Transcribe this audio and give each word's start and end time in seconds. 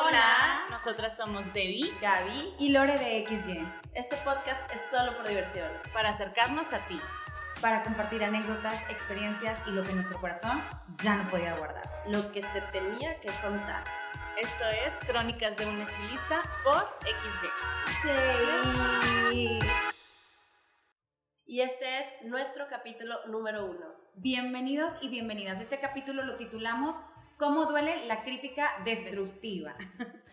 Hola, 0.00 0.64
nosotras 0.70 1.16
somos 1.16 1.44
Debbie, 1.52 1.92
Gaby 2.00 2.54
y 2.60 2.68
Lore 2.68 2.98
de 2.98 3.26
XY. 3.26 3.66
Este 3.94 4.14
podcast 4.18 4.72
es 4.72 4.80
solo 4.92 5.16
por 5.16 5.26
diversión. 5.26 5.68
Para 5.92 6.10
acercarnos 6.10 6.72
a 6.72 6.86
ti. 6.86 7.00
Para 7.60 7.82
compartir 7.82 8.22
anécdotas, 8.22 8.80
experiencias 8.90 9.60
y 9.66 9.72
lo 9.72 9.82
que 9.82 9.92
nuestro 9.94 10.20
corazón 10.20 10.62
ya 11.02 11.16
no 11.16 11.28
podía 11.28 11.56
guardar. 11.56 11.82
Lo 12.06 12.30
que 12.30 12.42
se 12.42 12.60
tenía 12.70 13.18
que 13.18 13.28
contar. 13.42 13.82
Esto 14.40 14.64
es 14.86 14.94
Crónicas 15.04 15.56
de 15.56 15.66
un 15.66 15.80
estilista 15.80 16.42
por 16.62 16.96
XY. 19.32 19.58
Y 21.44 21.60
este 21.60 21.98
es 21.98 22.06
nuestro 22.22 22.68
capítulo 22.68 23.26
número 23.26 23.66
uno. 23.66 23.86
Bienvenidos 24.14 24.92
y 25.00 25.08
bienvenidas. 25.08 25.58
Este 25.58 25.80
capítulo 25.80 26.22
lo 26.22 26.36
titulamos 26.36 26.94
¿Cómo 27.38 27.66
duele 27.66 28.06
la 28.06 28.22
crítica 28.22 28.80
destructiva? 28.84 29.74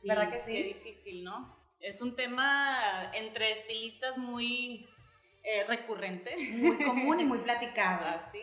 Sí, 0.00 0.08
¿Verdad 0.08 0.32
que 0.32 0.40
sí? 0.40 0.52
Qué 0.52 0.64
difícil, 0.64 1.22
¿no? 1.22 1.56
Es 1.78 2.02
un 2.02 2.16
tema 2.16 3.12
entre 3.14 3.52
estilistas 3.52 4.18
muy 4.18 4.88
eh, 5.44 5.62
recurrente. 5.68 6.34
Muy 6.54 6.82
común 6.82 7.20
y 7.20 7.24
muy 7.24 7.38
platicado. 7.44 8.08
Así 8.08 8.40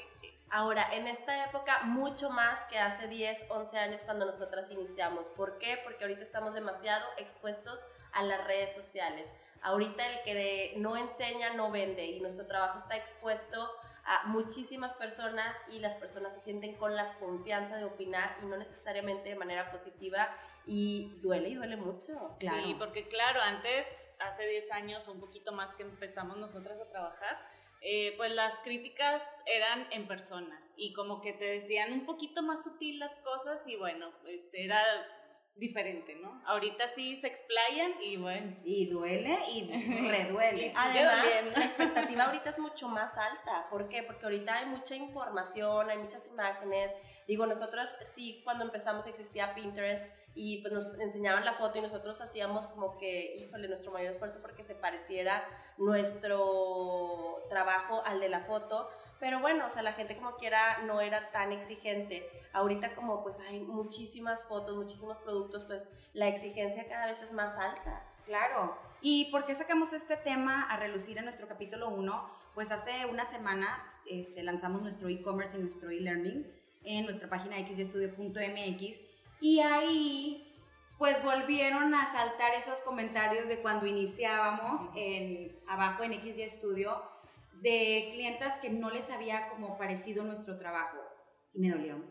Ahora, 0.51 0.95
en 0.95 1.07
esta 1.07 1.45
época, 1.45 1.81
mucho 1.83 2.31
más 2.31 2.61
que 2.65 2.79
hace 2.79 3.07
10, 3.07 3.45
11 3.49 3.77
años 3.77 4.03
cuando 4.03 4.25
nosotras 4.25 4.71
iniciamos. 4.71 5.27
¿Por 5.29 5.59
qué? 5.59 5.79
Porque 5.83 6.03
ahorita 6.03 6.23
estamos 6.23 6.55
demasiado 6.55 7.05
expuestos 7.17 7.85
a 8.13 8.23
las 8.23 8.43
redes 8.47 8.73
sociales. 8.73 9.31
Ahorita 9.61 10.07
el 10.07 10.23
que 10.23 10.73
no 10.77 10.97
enseña 10.97 11.53
no 11.53 11.69
vende 11.69 12.05
y 12.05 12.19
nuestro 12.19 12.47
trabajo 12.47 12.77
está 12.77 12.95
expuesto 12.95 13.69
a 14.09 14.25
muchísimas 14.25 14.95
personas 14.95 15.55
y 15.71 15.77
las 15.77 15.93
personas 15.93 16.33
se 16.33 16.39
sienten 16.39 16.73
con 16.77 16.95
la 16.95 17.13
confianza 17.19 17.77
de 17.77 17.83
opinar 17.83 18.37
y 18.41 18.47
no 18.47 18.57
necesariamente 18.57 19.29
de 19.29 19.35
manera 19.35 19.69
positiva 19.69 20.35
y 20.65 21.19
duele 21.21 21.49
y 21.49 21.53
duele 21.53 21.75
mucho. 21.75 22.27
Sí, 22.31 22.75
porque 22.79 23.07
claro, 23.07 23.39
antes, 23.39 23.87
hace 24.17 24.47
10 24.47 24.71
años 24.71 25.07
o 25.07 25.11
un 25.11 25.19
poquito 25.19 25.51
más 25.51 25.75
que 25.75 25.83
empezamos 25.83 26.37
nosotras 26.37 26.81
a 26.81 26.89
trabajar, 26.89 27.37
eh, 27.81 28.15
pues 28.17 28.31
las 28.31 28.59
críticas 28.61 29.23
eran 29.45 29.85
en 29.91 30.07
persona 30.07 30.59
y 30.75 30.91
como 30.93 31.21
que 31.21 31.33
te 31.33 31.45
decían 31.45 31.93
un 31.93 32.07
poquito 32.07 32.41
más 32.41 32.63
sutil 32.63 32.97
las 32.97 33.19
cosas 33.19 33.65
y 33.67 33.75
bueno, 33.75 34.11
este 34.25 34.65
era 34.65 34.81
diferente, 35.59 36.15
¿no? 36.15 36.41
Ahorita 36.45 36.87
sí 36.95 37.17
se 37.17 37.27
explayan 37.27 38.01
y 38.01 38.17
bueno. 38.17 38.55
Y 38.63 38.87
duele 38.87 39.37
y 39.51 39.69
reduele. 40.09 40.73
Además, 40.75 41.25
la 41.55 41.65
expectativa 41.65 42.23
ahorita 42.27 42.49
es 42.49 42.59
mucho 42.59 42.87
más 42.87 43.17
alta. 43.17 43.67
¿Por 43.69 43.89
qué? 43.89 44.03
Porque 44.03 44.25
ahorita 44.25 44.55
hay 44.55 44.65
mucha 44.65 44.95
información, 44.95 45.89
hay 45.89 45.97
muchas 45.97 46.25
imágenes. 46.27 46.91
Digo, 47.27 47.45
nosotros 47.45 47.95
sí, 48.15 48.41
cuando 48.43 48.63
empezamos 48.63 49.05
existía 49.07 49.53
Pinterest 49.53 50.05
y 50.35 50.61
pues 50.61 50.73
nos 50.73 50.85
enseñaban 50.99 51.43
la 51.43 51.53
foto 51.53 51.79
y 51.79 51.81
nosotros 51.81 52.21
hacíamos 52.21 52.67
como 52.67 52.97
que, 52.97 53.35
híjole, 53.35 53.67
nuestro 53.67 53.91
mayor 53.91 54.11
esfuerzo 54.11 54.39
porque 54.41 54.63
se 54.63 54.75
pareciera 54.75 55.45
nuestro 55.77 57.45
trabajo 57.49 58.01
al 58.05 58.19
de 58.19 58.29
la 58.29 58.41
foto 58.41 58.89
pero 59.19 59.39
bueno, 59.39 59.65
o 59.65 59.69
sea, 59.69 59.83
la 59.83 59.93
gente 59.93 60.15
como 60.15 60.35
quiera 60.35 60.79
no 60.83 61.01
era 61.01 61.31
tan 61.31 61.51
exigente. 61.51 62.25
Ahorita 62.53 62.95
como 62.95 63.21
pues 63.21 63.39
hay 63.39 63.59
muchísimas 63.59 64.43
fotos, 64.45 64.75
muchísimos 64.75 65.17
productos, 65.19 65.65
pues 65.65 65.89
la 66.13 66.27
exigencia 66.27 66.87
cada 66.87 67.05
vez 67.07 67.21
es 67.21 67.33
más 67.33 67.57
alta. 67.57 68.03
Claro. 68.25 68.77
¿Y 69.01 69.31
por 69.31 69.45
qué 69.45 69.55
sacamos 69.55 69.93
este 69.93 70.17
tema 70.17 70.63
a 70.63 70.77
relucir 70.77 71.17
en 71.17 71.25
nuestro 71.25 71.47
capítulo 71.47 71.89
1? 71.89 72.29
Pues 72.53 72.71
hace 72.71 73.05
una 73.05 73.25
semana 73.25 73.83
este, 74.05 74.43
lanzamos 74.43 74.81
nuestro 74.81 75.09
e-commerce 75.09 75.57
y 75.57 75.61
nuestro 75.61 75.89
e-learning 75.89 76.45
en 76.83 77.05
nuestra 77.05 77.29
página 77.29 77.57
xdestudio.mx 77.57 79.01
y 79.41 79.59
ahí 79.59 80.45
pues 80.97 81.23
volvieron 81.23 81.93
a 81.95 82.11
saltar 82.11 82.53
esos 82.55 82.81
comentarios 82.81 83.47
de 83.47 83.61
cuando 83.61 83.85
iniciábamos 83.85 84.89
en, 84.95 85.57
abajo 85.67 86.03
en 86.03 86.13
Studio 86.49 87.01
de 87.61 88.09
clientas 88.11 88.59
que 88.59 88.69
no 88.69 88.89
les 88.89 89.09
había 89.09 89.49
como 89.49 89.77
parecido 89.77 90.23
nuestro 90.23 90.57
trabajo 90.57 90.97
y 91.53 91.59
me 91.59 91.71
dolieron. 91.71 92.05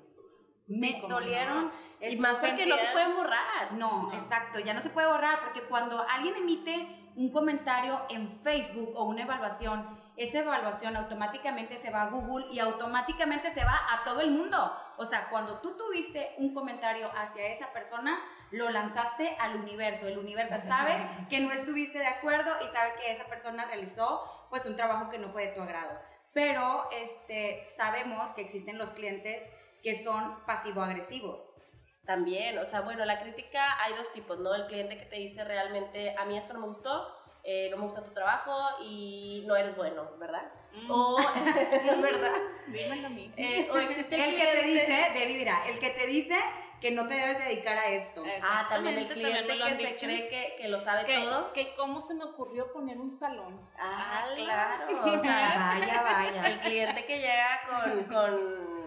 me 0.69 1.03
dolieron. 1.09 1.71
Y 2.01 2.17
más 2.17 2.39
que 2.39 2.67
no 2.67 2.77
se 2.77 2.87
pueden 2.93 3.15
borrar. 3.15 3.73
No, 3.73 4.13
exacto, 4.13 4.59
ya 4.59 4.75
no 4.75 4.81
se 4.81 4.91
puede 4.91 5.07
borrar 5.07 5.41
porque 5.41 5.63
cuando 5.63 6.05
alguien 6.09 6.37
emite 6.37 7.11
un 7.17 7.33
comentario 7.33 8.01
en 8.11 8.31
Facebook 8.43 8.93
o 8.95 9.05
una 9.05 9.23
evaluación, 9.23 9.99
esa 10.17 10.39
evaluación 10.39 10.97
automáticamente 10.97 11.77
se 11.77 11.91
va 11.91 12.03
a 12.03 12.11
Google 12.11 12.47
y 12.53 12.61
automáticamente 12.61 13.51
se 13.51 13.65
va 13.65 13.81
a 13.91 14.05
todo 14.05 14.21
el 14.21 14.31
mundo. 14.31 14.73
O 14.97 15.05
sea, 15.05 15.29
cuando 15.29 15.61
tú 15.61 15.77
tuviste 15.77 16.35
un 16.39 16.55
comentario 16.55 17.11
hacia 17.17 17.49
esa 17.49 17.73
persona, 17.73 18.19
lo 18.51 18.71
lanzaste 18.71 19.37
al 19.41 19.57
universo. 19.57 20.07
El 20.07 20.19
universo 20.19 20.59
sabe 20.61 21.27
que 21.29 21.41
no 21.41 21.53
estuviste 21.53 21.99
de 21.99 22.07
acuerdo 22.07 22.53
y 22.65 22.69
sabe 22.69 22.93
que 23.01 23.13
esa 23.13 23.25
persona 23.25 23.65
realizó 23.67 24.38
pues 24.51 24.67
un 24.67 24.77
trabajo 24.77 25.11
que 25.11 25.19
no 25.19 25.31
fue 25.31 25.47
de 25.47 25.53
tu 25.53 25.63
agrado. 25.63 25.99
Pero 26.33 26.89
este, 26.93 27.67
sabemos 27.77 28.31
que 28.33 28.43
existen 28.43 28.79
los 28.79 28.91
clientes 28.91 29.45
que 29.83 29.95
son 29.95 30.45
pasivo-agresivos. 30.47 31.49
También, 32.07 32.59
o 32.59 32.65
sea, 32.65 32.81
bueno, 32.81 33.05
la 33.05 33.21
crítica 33.21 33.83
hay 33.83 33.95
dos 33.95 34.11
tipos, 34.13 34.39
¿no? 34.39 34.55
El 34.55 34.67
cliente 34.67 34.99
que 34.99 35.07
te 35.07 35.17
dice 35.17 35.45
realmente, 35.45 36.17
a 36.17 36.25
mí 36.25 36.39
esto 36.39 36.55
no 36.55 36.61
me 36.61 36.69
gustó, 36.69 37.07
eh, 37.45 37.69
no 37.71 37.77
me 37.77 37.83
gusta 37.85 38.03
tu 38.03 38.13
trabajo 38.13 38.83
y 38.83 39.45
no 39.47 39.57
eres 39.57 39.77
bueno, 39.77 40.11
¿verdad? 40.19 40.51
Mm. 40.73 40.91
O, 40.91 41.17
¿verdad? 42.03 42.35
Dímelo 42.67 43.07
a 43.07 43.11
mí. 43.11 43.33
Eh, 43.37 43.69
o 43.71 43.77
existe 43.77 44.17
el, 44.17 44.37
que 44.37 44.47
te 44.47 44.67
dice, 44.67 45.07
Debbie 45.15 45.39
dirá, 45.39 45.67
el 45.67 45.79
que 45.79 45.91
te 45.91 46.07
dice 46.07 46.37
que 46.81 46.91
no 46.91 47.07
te 47.07 47.15
debes 47.15 47.39
dedicar 47.39 47.77
a 47.77 47.89
esto. 47.89 48.25
Ah, 48.43 48.67
también 48.69 48.99
el 48.99 49.09
cliente 49.09 49.59
que 49.59 49.77
se 49.77 49.97
cree 49.97 50.29
que, 50.29 50.55
que, 50.59 50.69
lo 50.69 50.79
sabe 50.79 51.05
todo. 51.05 51.53
Que 51.53 51.75
cómo 51.75 52.01
se 52.01 52.15
me 52.15 52.25
ocurrió 52.25 52.73
poner 52.73 52.99
un 52.99 53.11
salón. 53.11 53.61
Ah, 53.79 54.29
claro. 54.37 55.13
O 55.13 55.19
sea, 55.21 55.79
vaya, 55.79 56.03
vaya. 56.03 56.47
El 56.47 56.59
cliente 56.61 57.05
que 57.05 57.19
llega 57.19 57.61
con, 57.69 58.05
con 58.05 58.78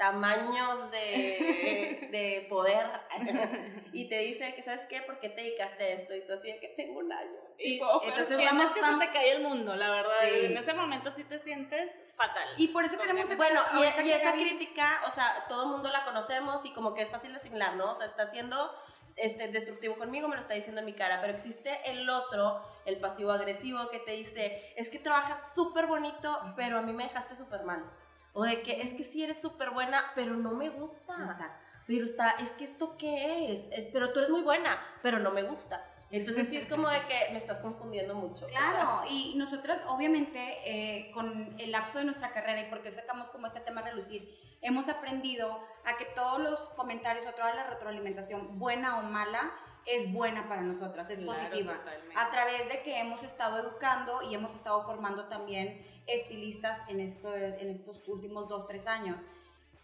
tamaños 0.00 0.90
de, 0.90 2.08
de 2.10 2.46
poder 2.48 2.86
y 3.92 4.08
te 4.08 4.16
dice 4.20 4.54
que 4.54 4.62
sabes 4.62 4.86
qué, 4.86 5.02
¿por 5.02 5.20
qué 5.20 5.28
te 5.28 5.42
dedicaste 5.42 5.84
a 5.84 5.88
esto? 5.88 6.14
Y 6.14 6.22
tú 6.26 6.32
así 6.32 6.50
de 6.50 6.58
que 6.58 6.68
tengo 6.68 7.00
un 7.00 7.12
año. 7.12 7.38
Y, 7.58 7.78
entonces 8.04 8.38
vamos 8.38 8.72
que 8.72 8.80
se 8.80 8.94
te 8.98 9.10
cae 9.10 9.32
el 9.32 9.42
mundo, 9.42 9.76
la 9.76 9.90
verdad. 9.90 10.26
En 10.26 10.56
ese 10.56 10.72
momento 10.72 11.10
sí 11.10 11.22
te 11.24 11.38
sientes 11.38 11.90
fatal. 12.16 12.48
Y 12.56 12.68
por 12.68 12.82
eso 12.82 12.98
queremos... 12.98 13.36
Bueno, 13.36 13.60
y, 13.74 14.08
y 14.08 14.12
esa 14.12 14.32
crítica, 14.32 15.02
o 15.06 15.10
sea, 15.10 15.44
todo 15.50 15.64
el 15.64 15.68
mundo 15.68 15.90
la 15.90 16.02
conocemos 16.06 16.64
y 16.64 16.72
como 16.72 16.94
que 16.94 17.02
es 17.02 17.10
fácil 17.10 17.32
de 17.32 17.36
asimilar, 17.36 17.76
¿no? 17.76 17.90
O 17.90 17.94
sea, 17.94 18.06
está 18.06 18.24
siendo 18.24 18.74
este, 19.16 19.48
destructivo 19.48 19.96
conmigo, 19.96 20.28
me 20.28 20.36
lo 20.36 20.40
está 20.40 20.54
diciendo 20.54 20.80
en 20.80 20.86
mi 20.86 20.94
cara, 20.94 21.20
pero 21.20 21.34
existe 21.34 21.78
el 21.90 22.08
otro, 22.08 22.62
el 22.86 22.98
pasivo 23.00 23.32
agresivo, 23.32 23.90
que 23.90 23.98
te 23.98 24.12
dice, 24.12 24.72
es 24.76 24.88
que 24.88 24.98
trabajas 24.98 25.52
súper 25.54 25.86
bonito, 25.86 26.40
pero 26.56 26.78
a 26.78 26.82
mí 26.82 26.94
me 26.94 27.02
dejaste 27.02 27.36
súper 27.36 27.64
mal. 27.64 27.84
O 28.32 28.44
de 28.44 28.62
que 28.62 28.82
es 28.82 28.94
que 28.94 29.04
sí 29.04 29.22
eres 29.22 29.40
súper 29.40 29.70
buena, 29.70 30.12
pero 30.14 30.34
no 30.34 30.52
me 30.52 30.68
gusta. 30.68 31.16
Exacto. 31.20 31.66
Pero 31.86 32.04
está, 32.04 32.30
es 32.32 32.52
que 32.52 32.64
esto 32.64 32.96
qué 32.96 33.52
es, 33.52 33.68
eh, 33.72 33.90
pero 33.92 34.12
tú 34.12 34.20
eres 34.20 34.30
muy 34.30 34.42
buena, 34.42 34.78
pero 35.02 35.18
no 35.18 35.32
me 35.32 35.42
gusta. 35.42 35.84
Entonces 36.12 36.48
sí 36.48 36.56
es 36.56 36.66
como 36.66 36.88
de 36.88 37.00
que 37.06 37.32
me 37.32 37.38
estás 37.38 37.58
confundiendo 37.60 38.14
mucho. 38.14 38.46
Claro, 38.46 39.02
y 39.08 39.34
nosotras 39.36 39.82
obviamente 39.86 40.58
eh, 40.64 41.12
con 41.12 41.54
el 41.58 41.70
lapso 41.70 41.98
de 41.98 42.04
nuestra 42.04 42.32
carrera 42.32 42.60
y 42.60 42.70
porque 42.70 42.90
sacamos 42.90 43.30
como 43.30 43.46
este 43.46 43.60
tema 43.60 43.80
a 43.80 43.84
relucir, 43.84 44.36
hemos 44.60 44.88
aprendido 44.88 45.60
a 45.84 45.96
que 45.96 46.04
todos 46.06 46.40
los 46.40 46.58
comentarios 46.70 47.26
o 47.26 47.32
toda 47.32 47.54
la 47.54 47.64
retroalimentación, 47.64 48.58
buena 48.58 48.98
o 48.98 49.02
mala, 49.04 49.52
es 49.90 50.12
buena 50.12 50.48
para 50.48 50.62
nosotras, 50.62 51.10
es 51.10 51.20
positiva. 51.20 51.80
A 52.16 52.30
través 52.30 52.68
de 52.68 52.82
que 52.82 52.98
hemos 53.00 53.24
estado 53.24 53.58
educando 53.58 54.22
y 54.22 54.34
hemos 54.34 54.54
estado 54.54 54.84
formando 54.84 55.26
también 55.26 55.84
estilistas 56.06 56.80
en, 56.88 57.00
esto, 57.00 57.34
en 57.34 57.68
estos 57.68 58.06
últimos 58.08 58.48
dos, 58.48 58.66
tres 58.68 58.86
años. 58.86 59.20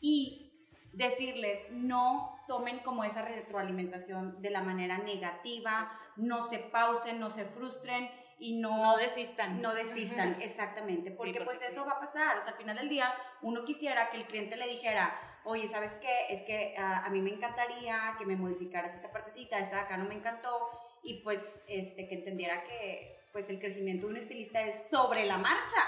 Y 0.00 0.52
decirles, 0.92 1.60
no 1.72 2.40
tomen 2.46 2.78
como 2.80 3.04
esa 3.04 3.22
retroalimentación 3.22 4.40
de 4.40 4.50
la 4.50 4.62
manera 4.62 4.98
negativa, 4.98 5.88
no 6.16 6.48
se 6.48 6.58
pausen, 6.58 7.18
no 7.18 7.30
se 7.30 7.44
frustren 7.44 8.08
y 8.38 8.58
no, 8.58 8.82
no 8.82 8.96
desistan. 8.96 9.60
No 9.60 9.74
desistan, 9.74 10.36
exactamente, 10.40 11.10
porque, 11.10 11.40
pues 11.40 11.60
eso 11.62 11.84
va 11.84 11.92
a 11.92 12.00
pasar, 12.00 12.38
o 12.38 12.40
sea, 12.40 12.52
al 12.52 12.58
final 12.58 12.76
del 12.76 12.88
día 12.88 13.12
uno 13.42 13.64
quisiera 13.64 14.10
que 14.10 14.18
el 14.18 14.26
cliente 14.26 14.56
le 14.56 14.68
dijera, 14.68 15.18
oye, 15.46 15.66
¿sabes 15.66 15.98
qué? 16.00 16.32
Es 16.32 16.42
que 16.42 16.74
ah, 16.76 17.04
a 17.04 17.10
mí 17.10 17.20
me 17.20 17.30
encantaría 17.30 18.14
que 18.18 18.26
me 18.26 18.36
modificaras 18.36 18.94
esta 18.94 19.10
partecita, 19.10 19.58
esta 19.58 19.76
de 19.76 19.82
acá 19.82 19.96
no 19.96 20.04
me 20.04 20.14
encantó, 20.14 20.70
y 21.02 21.22
pues 21.22 21.64
este, 21.68 22.08
que 22.08 22.16
entendiera 22.16 22.62
que 22.64 23.16
pues 23.32 23.48
el 23.50 23.58
crecimiento 23.58 24.06
de 24.06 24.12
un 24.12 24.18
estilista 24.18 24.60
es 24.60 24.88
sobre 24.88 25.24
la 25.24 25.38
marcha. 25.38 25.82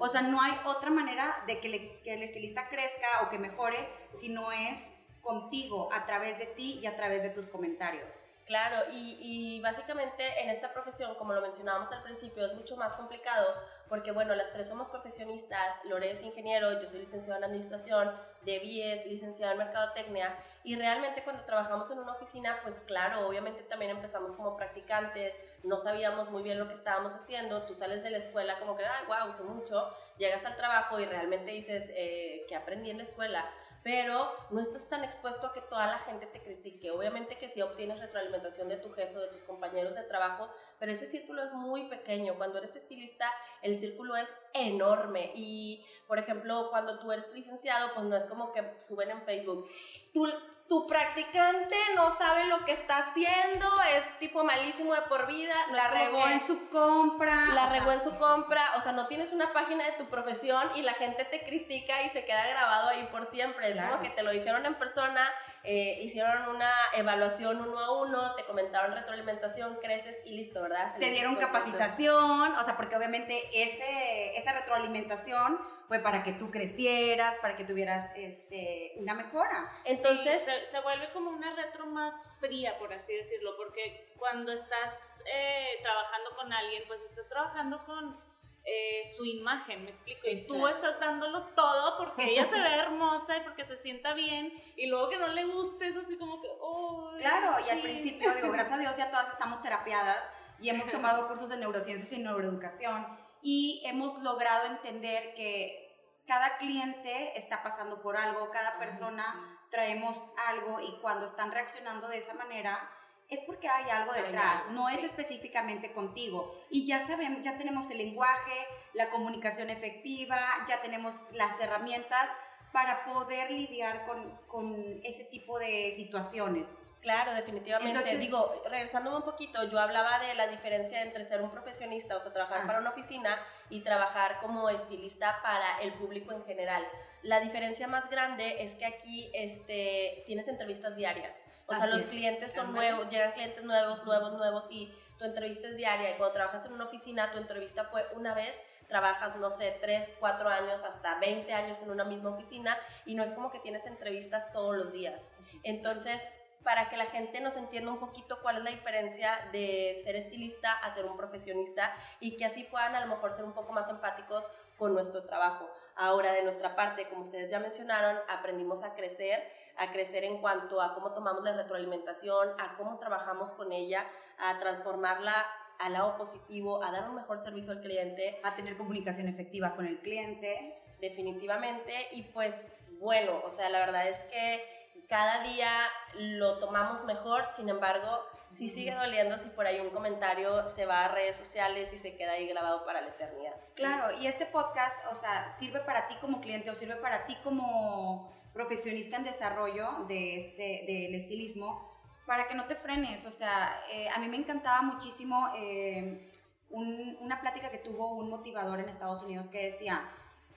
O 0.00 0.08
sea, 0.08 0.22
no 0.22 0.42
hay 0.42 0.52
otra 0.64 0.90
manera 0.90 1.44
de 1.46 1.60
que, 1.60 2.00
que 2.02 2.14
el 2.14 2.22
estilista 2.22 2.68
crezca 2.68 3.22
o 3.22 3.28
que 3.28 3.38
mejore 3.38 3.88
si 4.10 4.28
no 4.28 4.50
es 4.50 4.90
contigo, 5.20 5.92
a 5.92 6.06
través 6.06 6.38
de 6.38 6.46
ti 6.46 6.78
y 6.82 6.86
a 6.86 6.96
través 6.96 7.22
de 7.22 7.30
tus 7.30 7.48
comentarios. 7.48 8.24
Claro, 8.46 8.76
y, 8.92 9.60
básicamente 9.60 10.22
en 10.40 10.50
esta 10.50 10.72
profesión, 10.72 11.16
como 11.16 11.32
lo 11.32 11.40
mencionábamos 11.40 11.90
al 11.90 12.04
principio, 12.04 12.46
es 12.46 12.54
mucho 12.54 12.76
más 12.76 12.92
complicado 12.92 13.44
porque, 13.88 14.12
bueno, 14.12 14.36
las 14.36 14.52
tres 14.52 14.68
somos 14.68 14.88
profesionistas, 14.88 15.84
Lore 15.84 16.12
es 16.12 16.22
ingeniero, 16.22 16.80
yo 16.80 16.88
soy 16.88 17.00
licenciado 17.00 17.38
en 17.38 17.44
administración, 17.44 18.12
Debbie 18.42 18.92
es 18.92 19.04
licenciada 19.06 19.50
en 19.50 19.58
mercadotecnia, 19.58 20.36
y 20.62 20.76
realmente 20.76 21.24
cuando 21.24 21.44
trabajamos 21.44 21.90
en 21.90 21.98
una 21.98 22.12
oficina, 22.12 22.60
pues 22.62 22.78
claro, 22.86 23.26
obviamente 23.26 23.64
también 23.64 23.90
empezamos 23.90 24.32
como 24.32 24.56
practicantes, 24.56 25.34
no 25.64 25.78
sabíamos 25.78 26.30
muy 26.30 26.44
bien 26.44 26.58
lo 26.58 26.68
que 26.68 26.74
estábamos 26.74 27.16
haciendo, 27.16 27.66
tú 27.66 27.74
sales 27.74 28.04
de 28.04 28.10
la 28.10 28.18
escuela 28.18 28.60
como 28.60 28.76
que, 28.76 28.84
ay, 28.84 29.06
wow, 29.06 29.32
sé 29.32 29.42
mucho, 29.42 29.92
llegas 30.18 30.44
al 30.44 30.56
trabajo 30.56 31.00
y 31.00 31.04
realmente 31.04 31.50
dices, 31.50 31.90
eh, 31.96 32.44
que 32.48 32.54
aprendí 32.54 32.90
en 32.90 32.98
la 32.98 33.04
escuela? 33.04 33.50
Pero 33.86 34.32
no 34.50 34.60
estás 34.60 34.88
tan 34.88 35.04
expuesto 35.04 35.46
a 35.46 35.52
que 35.52 35.60
toda 35.60 35.86
la 35.86 36.00
gente 36.00 36.26
te 36.26 36.42
critique. 36.42 36.90
Obviamente 36.90 37.38
que 37.38 37.48
sí 37.48 37.62
obtienes 37.62 38.00
retroalimentación 38.00 38.68
de 38.68 38.78
tu 38.78 38.90
jefe 38.90 39.16
o 39.16 39.20
de 39.20 39.28
tus 39.28 39.44
compañeros 39.44 39.94
de 39.94 40.02
trabajo, 40.02 40.50
pero 40.78 40.92
ese 40.92 41.06
círculo 41.06 41.42
es 41.42 41.52
muy 41.52 41.88
pequeño. 41.88 42.36
Cuando 42.36 42.58
eres 42.58 42.76
estilista, 42.76 43.30
el 43.62 43.78
círculo 43.78 44.16
es 44.16 44.34
enorme. 44.54 45.32
Y, 45.34 45.84
por 46.06 46.18
ejemplo, 46.18 46.68
cuando 46.70 46.98
tú 46.98 47.12
eres 47.12 47.32
licenciado, 47.32 47.94
pues 47.94 48.06
no 48.06 48.16
es 48.16 48.26
como 48.26 48.52
que 48.52 48.62
suben 48.78 49.10
en 49.10 49.22
Facebook, 49.22 49.68
tú 50.12 50.26
tu 50.68 50.86
practicante 50.86 51.76
no 51.94 52.10
sabe 52.10 52.46
lo 52.46 52.64
que 52.64 52.72
está 52.72 52.98
haciendo, 52.98 53.68
es 53.94 54.18
tipo 54.18 54.42
malísimo 54.42 54.94
de 54.94 55.02
por 55.02 55.26
vida. 55.26 55.54
la 55.72 55.88
regó 55.88 56.26
en 56.26 56.40
su 56.40 56.68
compra. 56.68 57.46
La 57.54 57.68
regó 57.68 57.92
en 57.92 58.00
su 58.00 58.16
compra, 58.16 58.72
o 58.76 58.80
sea, 58.80 58.92
no 58.92 59.06
tienes 59.06 59.32
una 59.32 59.52
página 59.52 59.84
de 59.84 59.92
tu 59.92 60.06
profesión 60.06 60.68
y 60.74 60.82
la 60.82 60.94
gente 60.94 61.24
te 61.24 61.44
critica 61.44 62.02
y 62.02 62.10
se 62.10 62.24
queda 62.24 62.48
grabado 62.48 62.88
ahí 62.88 63.08
por 63.12 63.30
siempre. 63.30 63.70
Es 63.70 63.80
como 63.80 64.00
que 64.00 64.10
te 64.10 64.22
lo 64.22 64.30
dijeron 64.30 64.66
en 64.66 64.74
persona, 64.74 65.30
eh, 65.66 65.98
hicieron 66.02 66.48
una 66.48 66.70
evaluación 66.94 67.60
uno 67.60 67.78
a 67.78 68.00
uno, 68.00 68.34
te 68.36 68.44
comentaron 68.44 68.92
retroalimentación, 68.92 69.76
creces 69.82 70.16
y 70.24 70.36
listo, 70.36 70.62
¿verdad? 70.62 70.94
Te 70.98 71.10
dieron 71.10 71.34
capacitación, 71.36 72.54
o 72.54 72.62
sea, 72.62 72.76
porque 72.76 72.94
obviamente 72.94 73.42
ese, 73.52 74.36
esa 74.36 74.52
retroalimentación 74.52 75.58
fue 75.88 75.98
para 75.98 76.22
que 76.22 76.32
tú 76.32 76.50
crecieras, 76.50 77.36
para 77.38 77.56
que 77.56 77.64
tuvieras 77.64 78.10
este, 78.16 78.94
una 78.98 79.14
mejora. 79.14 79.72
Entonces 79.84 80.42
se, 80.70 80.80
vuelve 80.80 81.10
como 81.12 81.30
una 81.30 81.54
retro 81.54 81.86
más 81.86 82.14
fría, 82.40 82.78
por 82.78 82.92
así 82.92 83.12
decirlo, 83.12 83.56
porque 83.56 84.14
cuando 84.16 84.52
estás 84.52 84.94
eh, 85.24 85.80
trabajando 85.82 86.30
con 86.36 86.52
alguien, 86.52 86.84
pues 86.86 87.02
estás 87.02 87.28
trabajando 87.28 87.84
con 87.84 88.20
eh, 88.68 89.14
su 89.16 89.24
imagen, 89.24 89.84
me 89.84 89.90
explico. 89.90 90.26
Y 90.26 90.44
tú 90.44 90.66
estás 90.66 90.98
dándolo 90.98 91.44
todo 91.54 91.96
porque 91.98 92.30
ella 92.30 92.44
se 92.46 92.58
ve 92.58 92.74
hermosa 92.74 93.36
y 93.36 93.40
porque 93.42 93.64
se 93.64 93.76
sienta 93.76 94.12
bien 94.12 94.52
y 94.76 94.88
luego 94.88 95.08
que 95.08 95.18
no 95.18 95.28
le 95.28 95.44
guste 95.44 95.86
es 95.86 95.96
así 95.96 96.18
como 96.18 96.42
que, 96.42 96.48
oh, 96.60 97.12
Claro, 97.20 97.56
y 97.64 97.70
al 97.70 97.80
principio, 97.80 98.34
digo, 98.34 98.50
gracias 98.50 98.76
a 98.76 98.80
Dios 98.80 98.96
ya 98.96 99.10
todas 99.10 99.28
estamos 99.30 99.62
terapiadas 99.62 100.32
y 100.60 100.68
hemos 100.68 100.90
tomado 100.90 101.28
cursos 101.28 101.48
de 101.48 101.58
neurociencias 101.58 102.10
y 102.12 102.18
neuroeducación 102.18 103.06
y 103.40 103.82
hemos 103.86 104.20
logrado 104.20 104.66
entender 104.66 105.34
que 105.34 105.86
cada 106.26 106.56
cliente 106.56 107.38
está 107.38 107.62
pasando 107.62 108.02
por 108.02 108.16
algo, 108.16 108.50
cada 108.50 108.78
persona 108.78 109.60
traemos 109.70 110.20
algo 110.48 110.80
y 110.80 110.98
cuando 111.00 111.24
están 111.24 111.52
reaccionando 111.52 112.08
de 112.08 112.18
esa 112.18 112.34
manera 112.34 112.90
es 113.28 113.40
porque 113.40 113.68
hay 113.68 113.90
algo 113.90 114.12
detrás, 114.12 114.66
no 114.70 114.88
es 114.88 115.02
específicamente 115.02 115.92
contigo. 115.92 116.54
Y 116.70 116.86
ya 116.86 117.04
sabemos, 117.06 117.42
ya 117.42 117.58
tenemos 117.58 117.90
el 117.90 117.98
lenguaje, 117.98 118.54
la 118.94 119.10
comunicación 119.10 119.70
efectiva, 119.70 120.38
ya 120.68 120.80
tenemos 120.80 121.22
las 121.32 121.60
herramientas 121.60 122.30
para 122.72 123.04
poder 123.04 123.50
lidiar 123.50 124.06
con, 124.06 124.36
con 124.46 125.00
ese 125.02 125.24
tipo 125.24 125.58
de 125.58 125.92
situaciones. 125.96 126.78
Claro, 127.06 127.34
definitivamente. 127.34 128.16
Digo, 128.16 128.62
regresándome 128.68 129.18
un 129.18 129.22
poquito, 129.22 129.62
yo 129.68 129.78
hablaba 129.78 130.18
de 130.18 130.34
la 130.34 130.48
diferencia 130.48 131.02
entre 131.02 131.22
ser 131.22 131.40
un 131.40 131.50
profesionista, 131.50 132.16
o 132.16 132.20
sea, 132.20 132.32
trabajar 132.32 132.62
ah. 132.64 132.66
para 132.66 132.80
una 132.80 132.90
oficina 132.90 133.38
y 133.70 133.82
trabajar 133.82 134.40
como 134.40 134.68
estilista 134.70 135.40
para 135.40 135.80
el 135.82 135.94
público 135.94 136.32
en 136.32 136.44
general. 136.44 136.84
La 137.22 137.38
diferencia 137.38 137.86
más 137.86 138.10
grande 138.10 138.64
es 138.64 138.72
que 138.72 138.86
aquí 138.86 139.30
este, 139.34 140.24
tienes 140.26 140.48
entrevistas 140.48 140.96
diarias. 140.96 141.44
O 141.66 141.74
sea, 141.74 141.86
los 141.86 142.02
clientes 142.02 142.52
son 142.52 142.72
nuevos, 142.72 143.08
llegan 143.08 143.32
clientes 143.32 143.64
nuevos, 143.64 144.04
nuevos, 144.04 144.32
nuevos 144.34 144.70
y 144.70 144.94
tu 145.18 145.24
entrevista 145.24 145.68
es 145.68 145.76
diaria. 145.76 146.10
Y 146.10 146.14
cuando 146.14 146.32
trabajas 146.32 146.64
en 146.66 146.72
una 146.72 146.84
oficina, 146.84 147.32
tu 147.32 147.38
entrevista 147.38 147.84
fue 147.84 148.06
una 148.14 148.34
vez, 148.34 148.60
trabajas, 148.88 149.34
no 149.36 149.50
sé, 149.50 149.76
3, 149.80 150.14
4 150.20 150.48
años, 150.48 150.84
hasta 150.84 151.18
20 151.18 151.52
años 151.52 151.80
en 151.80 151.90
una 151.90 152.04
misma 152.04 152.30
oficina 152.30 152.78
y 153.04 153.14
no 153.14 153.24
es 153.24 153.32
como 153.32 153.50
que 153.50 153.58
tienes 153.58 153.84
entrevistas 153.86 154.52
todos 154.52 154.76
los 154.76 154.92
días. 154.92 155.28
Entonces, 155.64 156.22
para 156.62 156.88
que 156.88 156.96
la 156.96 157.06
gente 157.06 157.40
nos 157.40 157.56
entienda 157.56 157.92
un 157.92 158.00
poquito 158.00 158.40
cuál 158.42 158.58
es 158.58 158.64
la 158.64 158.70
diferencia 158.70 159.38
de 159.52 160.00
ser 160.04 160.16
estilista 160.16 160.72
a 160.72 160.92
ser 160.92 161.04
un 161.04 161.16
profesionista 161.16 161.94
y 162.18 162.36
que 162.36 162.44
así 162.44 162.64
puedan 162.64 162.94
a 162.96 163.00
lo 163.00 163.06
mejor 163.06 163.32
ser 163.32 163.44
un 163.44 163.52
poco 163.52 163.72
más 163.72 163.88
empáticos 163.88 164.50
con 164.76 164.92
nuestro 164.92 165.24
trabajo. 165.24 165.70
Ahora, 165.96 166.32
de 166.32 166.42
nuestra 166.42 166.76
parte, 166.76 167.08
como 167.08 167.22
ustedes 167.22 167.50
ya 167.50 167.58
mencionaron, 167.58 168.18
aprendimos 168.28 168.84
a 168.84 168.94
crecer, 168.94 169.42
a 169.78 169.90
crecer 169.92 170.24
en 170.24 170.38
cuanto 170.38 170.80
a 170.82 170.94
cómo 170.94 171.12
tomamos 171.12 171.42
la 171.42 171.52
retroalimentación, 171.52 172.50
a 172.60 172.76
cómo 172.76 172.98
trabajamos 172.98 173.52
con 173.52 173.72
ella, 173.72 174.06
a 174.38 174.58
transformarla 174.58 175.46
al 175.78 175.94
lado 175.94 176.16
positivo, 176.16 176.82
a 176.82 176.92
dar 176.92 177.08
un 177.08 177.16
mejor 177.16 177.38
servicio 177.38 177.72
al 177.72 177.80
cliente. 177.80 178.38
A 178.42 178.54
tener 178.54 178.76
comunicación 178.76 179.26
efectiva 179.26 179.74
con 179.74 179.86
el 179.86 179.98
cliente. 180.00 180.82
Definitivamente. 181.00 182.08
Y 182.12 182.24
pues 182.24 182.60
bueno, 182.98 183.40
o 183.44 183.50
sea, 183.50 183.68
la 183.70 183.78
verdad 183.78 184.08
es 184.08 184.18
que 184.24 185.02
cada 185.08 185.42
día 185.42 185.70
lo 186.14 186.58
tomamos 186.58 187.04
mejor, 187.04 187.46
sin 187.46 187.68
embargo, 187.68 188.20
sí 188.50 188.68
sigue 188.68 188.94
doliendo 188.94 189.36
si 189.36 189.48
por 189.50 189.66
ahí 189.66 189.80
un 189.80 189.90
comentario 189.90 190.66
se 190.68 190.86
va 190.86 191.04
a 191.04 191.08
redes 191.08 191.36
sociales 191.36 191.92
y 191.92 191.98
se 191.98 192.16
queda 192.16 192.32
ahí 192.32 192.46
grabado 192.48 192.84
para 192.84 193.00
la 193.00 193.08
eternidad. 193.08 193.54
Claro, 193.74 194.16
y 194.18 194.26
este 194.26 194.46
podcast, 194.46 195.04
o 195.10 195.14
sea, 195.14 195.48
sirve 195.48 195.80
para 195.80 196.06
ti 196.06 196.14
como 196.20 196.40
cliente 196.40 196.70
o 196.70 196.74
sirve 196.74 196.96
para 196.96 197.26
ti 197.26 197.36
como 197.42 198.32
profesionista 198.54 199.16
en 199.16 199.24
desarrollo 199.24 200.06
de 200.08 200.36
este, 200.36 200.84
del 200.86 201.14
estilismo, 201.14 201.94
para 202.26 202.48
que 202.48 202.54
no 202.54 202.66
te 202.66 202.74
frenes. 202.74 203.26
O 203.26 203.30
sea, 203.30 203.82
eh, 203.92 204.08
a 204.08 204.18
mí 204.18 204.28
me 204.28 204.36
encantaba 204.36 204.82
muchísimo 204.82 205.52
eh, 205.56 206.30
una 206.70 207.40
plática 207.40 207.70
que 207.70 207.78
tuvo 207.78 208.14
un 208.14 208.30
motivador 208.30 208.80
en 208.80 208.88
Estados 208.88 209.22
Unidos 209.22 209.48
que 209.48 209.64
decía, 209.64 210.08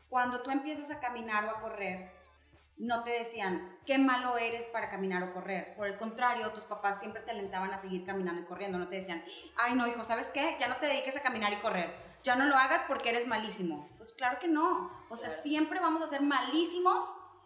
cuando 0.09 0.41
tú 0.41 0.49
empiezas 0.49 0.89
a 0.89 0.99
caminar 0.99 1.45
o 1.45 1.51
a 1.51 1.61
correr, 1.61 2.09
no 2.79 3.03
te 3.03 3.11
decían, 3.11 3.77
qué 3.85 3.97
malo 3.97 4.37
eres 4.37 4.65
para 4.67 4.89
caminar 4.89 5.21
o 5.21 5.33
correr. 5.33 5.75
Por 5.75 5.87
el 5.87 5.97
contrario, 5.97 6.51
tus 6.53 6.63
papás 6.63 6.99
siempre 6.99 7.21
te 7.21 7.31
alentaban 7.31 7.71
a 7.73 7.77
seguir 7.77 8.05
caminando 8.05 8.41
y 8.41 8.45
corriendo. 8.45 8.77
No 8.77 8.87
te 8.87 8.95
decían, 8.95 9.23
ay, 9.57 9.75
no, 9.75 9.85
hijo, 9.85 10.03
¿sabes 10.05 10.29
qué? 10.29 10.55
Ya 10.61 10.69
no 10.69 10.77
te 10.77 10.85
dediques 10.85 11.17
a 11.17 11.21
caminar 11.21 11.51
y 11.51 11.57
correr. 11.57 11.93
Ya 12.23 12.37
no 12.37 12.45
lo 12.45 12.55
hagas 12.55 12.81
porque 12.87 13.09
eres 13.09 13.27
malísimo. 13.27 13.89
Pues 13.97 14.13
claro 14.13 14.39
que 14.39 14.47
no. 14.47 14.91
O 15.09 15.17
sea, 15.17 15.29
siempre 15.29 15.81
vamos 15.81 16.01
a 16.01 16.07
ser 16.07 16.21
malísimos 16.21 17.03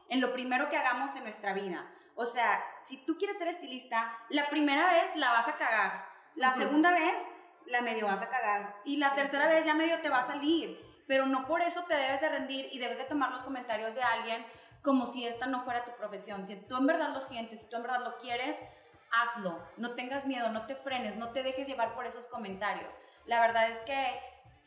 en 0.07 0.21
lo 0.21 0.33
primero 0.33 0.69
que 0.69 0.77
hagamos 0.77 1.15
en 1.15 1.23
nuestra 1.23 1.53
vida. 1.53 1.83
O 2.15 2.27
sea, 2.27 2.63
si 2.83 3.03
tú 3.03 3.17
quieres 3.17 3.39
ser 3.39 3.47
estilista, 3.47 4.15
la 4.29 4.49
primera 4.49 4.85
vez 4.93 5.15
la 5.15 5.31
vas 5.31 5.47
a 5.47 5.57
cagar. 5.57 6.05
La 6.35 6.53
segunda 6.53 6.91
vez 6.91 7.25
la 7.65 7.81
medio 7.81 8.05
vas 8.05 8.21
a 8.21 8.29
cagar. 8.29 8.75
Y 8.85 8.97
la 8.97 9.15
tercera 9.15 9.47
vez 9.47 9.65
ya 9.65 9.73
medio 9.73 9.99
te 10.01 10.09
va 10.09 10.19
a 10.19 10.27
salir. 10.27 10.79
Pero 11.07 11.25
no 11.25 11.47
por 11.47 11.61
eso 11.61 11.83
te 11.85 11.95
debes 11.95 12.21
de 12.21 12.29
rendir 12.29 12.69
y 12.71 12.77
debes 12.77 12.99
de 12.99 13.05
tomar 13.05 13.31
los 13.31 13.41
comentarios 13.41 13.95
de 13.95 14.03
alguien 14.03 14.45
como 14.83 15.07
si 15.07 15.25
esta 15.25 15.47
no 15.47 15.63
fuera 15.63 15.85
tu 15.85 15.91
profesión. 15.95 16.45
Si 16.45 16.55
tú 16.55 16.77
en 16.77 16.85
verdad 16.85 17.13
lo 17.13 17.21
sientes, 17.21 17.61
si 17.61 17.69
tú 17.69 17.77
en 17.77 17.83
verdad 17.83 18.03
lo 18.03 18.17
quieres, 18.17 18.59
hazlo. 19.11 19.57
No 19.77 19.95
tengas 19.95 20.25
miedo, 20.25 20.49
no 20.49 20.65
te 20.65 20.75
frenes, 20.75 21.15
no 21.15 21.31
te 21.31 21.41
dejes 21.41 21.67
llevar 21.67 21.95
por 21.95 22.05
esos 22.05 22.27
comentarios. 22.27 22.99
La 23.25 23.39
verdad 23.39 23.69
es 23.69 23.83
que 23.85 24.19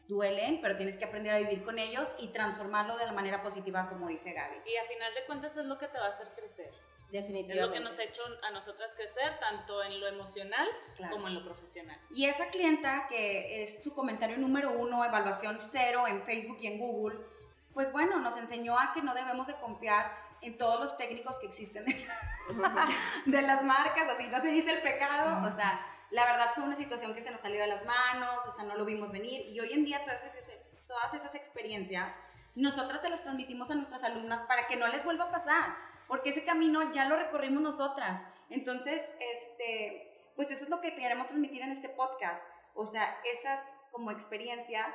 duelen, 0.09 0.61
pero 0.63 0.77
tienes 0.77 0.97
que 0.97 1.05
aprender 1.05 1.35
a 1.35 1.39
vivir 1.39 1.65
con 1.65 1.79
ellos 1.79 2.15
y 2.19 2.29
transformarlo 2.29 2.97
de 2.97 3.07
la 3.07 3.13
manera 3.13 3.43
positiva, 3.43 3.89
como 3.89 4.09
dice 4.09 4.33
Gaby. 4.33 4.57
Y 4.65 4.77
a 4.77 4.85
final 4.85 5.15
de 5.15 5.27
cuentas 5.27 5.57
es 5.57 5.67
lo 5.67 5.79
que 5.79 5.89
te 5.89 5.99
va 5.99 6.07
a 6.07 6.11
hacer 6.11 6.29
crecer. 6.35 6.73
Definitivamente. 7.11 7.61
Es 7.61 7.67
lo 7.67 7.73
que 7.73 7.81
nos 7.81 7.99
ha 7.99 8.03
hecho 8.03 8.23
a 8.43 8.51
nosotras 8.51 8.93
crecer, 8.95 9.39
tanto 9.39 9.83
en 9.83 10.01
lo 10.01 10.09
emocional 10.09 10.69
como 11.11 11.29
en 11.29 11.35
lo 11.35 11.45
profesional. 11.45 12.01
Y 12.11 12.25
esa 12.25 12.49
clienta 12.49 13.07
que 13.09 13.63
es 13.63 13.83
su 13.83 13.95
comentario 13.95 14.39
número 14.39 14.73
uno, 14.73 15.05
evaluación 15.05 15.59
cero 15.59 16.07
en 16.07 16.23
Facebook 16.25 16.59
y 16.61 16.67
en 16.67 16.79
Google, 16.79 17.19
pues 17.77 17.93
bueno, 17.93 18.19
nos 18.21 18.39
enseñó 18.39 18.79
a 18.79 18.95
que 18.95 19.03
no 19.03 19.13
debemos 19.13 19.47
de 19.49 19.55
confiar 19.57 20.11
en 20.41 20.57
todos 20.57 20.81
los 20.81 20.97
técnicos 20.97 21.39
que 21.39 21.45
existen 21.45 21.85
de, 21.85 23.43
las 23.43 23.63
marcas, 23.63 24.09
así 24.09 24.27
no 24.29 24.41
se 24.41 24.49
dice 24.49 24.71
el 24.71 24.81
pecado, 24.81 25.47
o 25.47 25.51
sea, 25.51 25.87
la 26.09 26.25
verdad 26.25 26.53
fue 26.55 26.65
una 26.65 26.75
situación 26.75 27.15
que 27.15 27.21
se 27.21 27.31
nos 27.31 27.41
salió 27.41 27.61
de 27.61 27.67
las 27.67 27.85
manos, 27.85 28.47
o 28.47 28.51
sea, 28.51 28.65
no 28.65 28.77
lo 28.77 28.87
vimos 28.87 29.13
venir, 29.13 29.51
y 29.51 29.61
hoy 29.61 29.75
en 29.75 29.85
día 29.85 30.03
todas 30.05 30.25
esas, 30.25 30.51
todas 30.89 31.13
esas 31.13 31.35
experiencias, 31.35 32.17
nosotras 32.55 33.03
se 33.03 33.11
las 33.11 33.23
transmitimos 33.23 33.71
a 33.71 33.75
nuestras 33.75 34.05
alumnas 34.05 34.41
para 34.45 34.67
que 34.69 34.77
no 34.77 34.89
les 34.89 35.05
vuelva 35.05 35.25
a 35.25 35.31
pasar, 35.31 35.77
porque 36.09 36.31
ese 36.31 36.47
camino 36.47 36.91
ya 36.93 37.05
lo 37.05 37.17
recorrimos 37.19 37.61
nosotras, 37.61 38.27
entonces, 38.49 39.03
este, 39.21 40.33
pues 40.35 40.51
eso 40.51 40.65
es 40.65 40.71
lo 40.71 40.81
que 40.81 40.95
queremos 40.95 41.27
transmitir 41.27 41.61
en 41.61 41.73
este 41.73 41.91
podcast, 41.91 42.49
o 42.73 42.87
sea, 42.87 43.19
esas 43.23 43.61
como 43.93 44.13
experiencias 44.13 44.95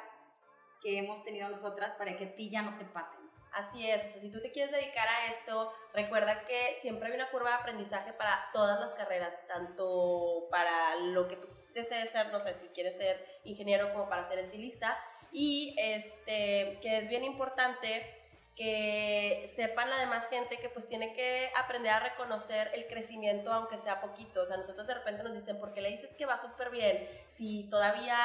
que 0.81 0.97
hemos 0.97 1.23
tenido 1.23 1.47
nosotras 1.49 1.93
para 1.93 2.17
que 2.17 2.25
a 2.25 2.35
ti 2.35 2.49
ya 2.49 2.61
no 2.61 2.77
te 2.77 2.85
pasen. 2.85 3.19
Así 3.53 3.89
es, 3.89 4.05
o 4.05 4.07
sea, 4.07 4.21
si 4.21 4.31
tú 4.31 4.41
te 4.41 4.51
quieres 4.51 4.71
dedicar 4.71 5.07
a 5.07 5.25
esto, 5.27 5.73
recuerda 5.93 6.45
que 6.45 6.77
siempre 6.79 7.09
hay 7.09 7.15
una 7.15 7.29
curva 7.31 7.49
de 7.49 7.55
aprendizaje 7.55 8.13
para 8.13 8.49
todas 8.53 8.79
las 8.79 8.93
carreras, 8.93 9.33
tanto 9.47 10.47
para 10.49 10.95
lo 10.95 11.27
que 11.27 11.35
tú 11.35 11.49
desees 11.73 12.11
ser, 12.11 12.31
no 12.31 12.39
sé, 12.39 12.53
si 12.53 12.67
quieres 12.69 12.95
ser 12.95 13.41
ingeniero 13.43 13.91
como 13.91 14.07
para 14.07 14.25
ser 14.27 14.39
estilista, 14.39 14.97
y 15.33 15.75
este, 15.77 16.79
que 16.81 16.97
es 16.97 17.09
bien 17.09 17.25
importante 17.25 18.20
que 18.61 19.51
sepan 19.55 19.89
la 19.89 19.97
demás 19.97 20.29
gente 20.29 20.59
que 20.59 20.69
pues 20.69 20.87
tiene 20.87 21.13
que 21.13 21.51
aprender 21.57 21.91
a 21.93 21.99
reconocer 21.99 22.69
el 22.75 22.85
crecimiento 22.85 23.51
aunque 23.51 23.75
sea 23.75 23.99
poquito. 24.01 24.41
O 24.41 24.45
sea, 24.45 24.55
nosotros 24.55 24.85
de 24.85 24.93
repente 24.93 25.23
nos 25.23 25.33
dicen, 25.33 25.59
¿por 25.59 25.73
qué 25.73 25.81
le 25.81 25.89
dices 25.89 26.13
que 26.13 26.27
va 26.27 26.37
súper 26.37 26.69
bien 26.69 27.07
si 27.25 27.67
todavía 27.71 28.19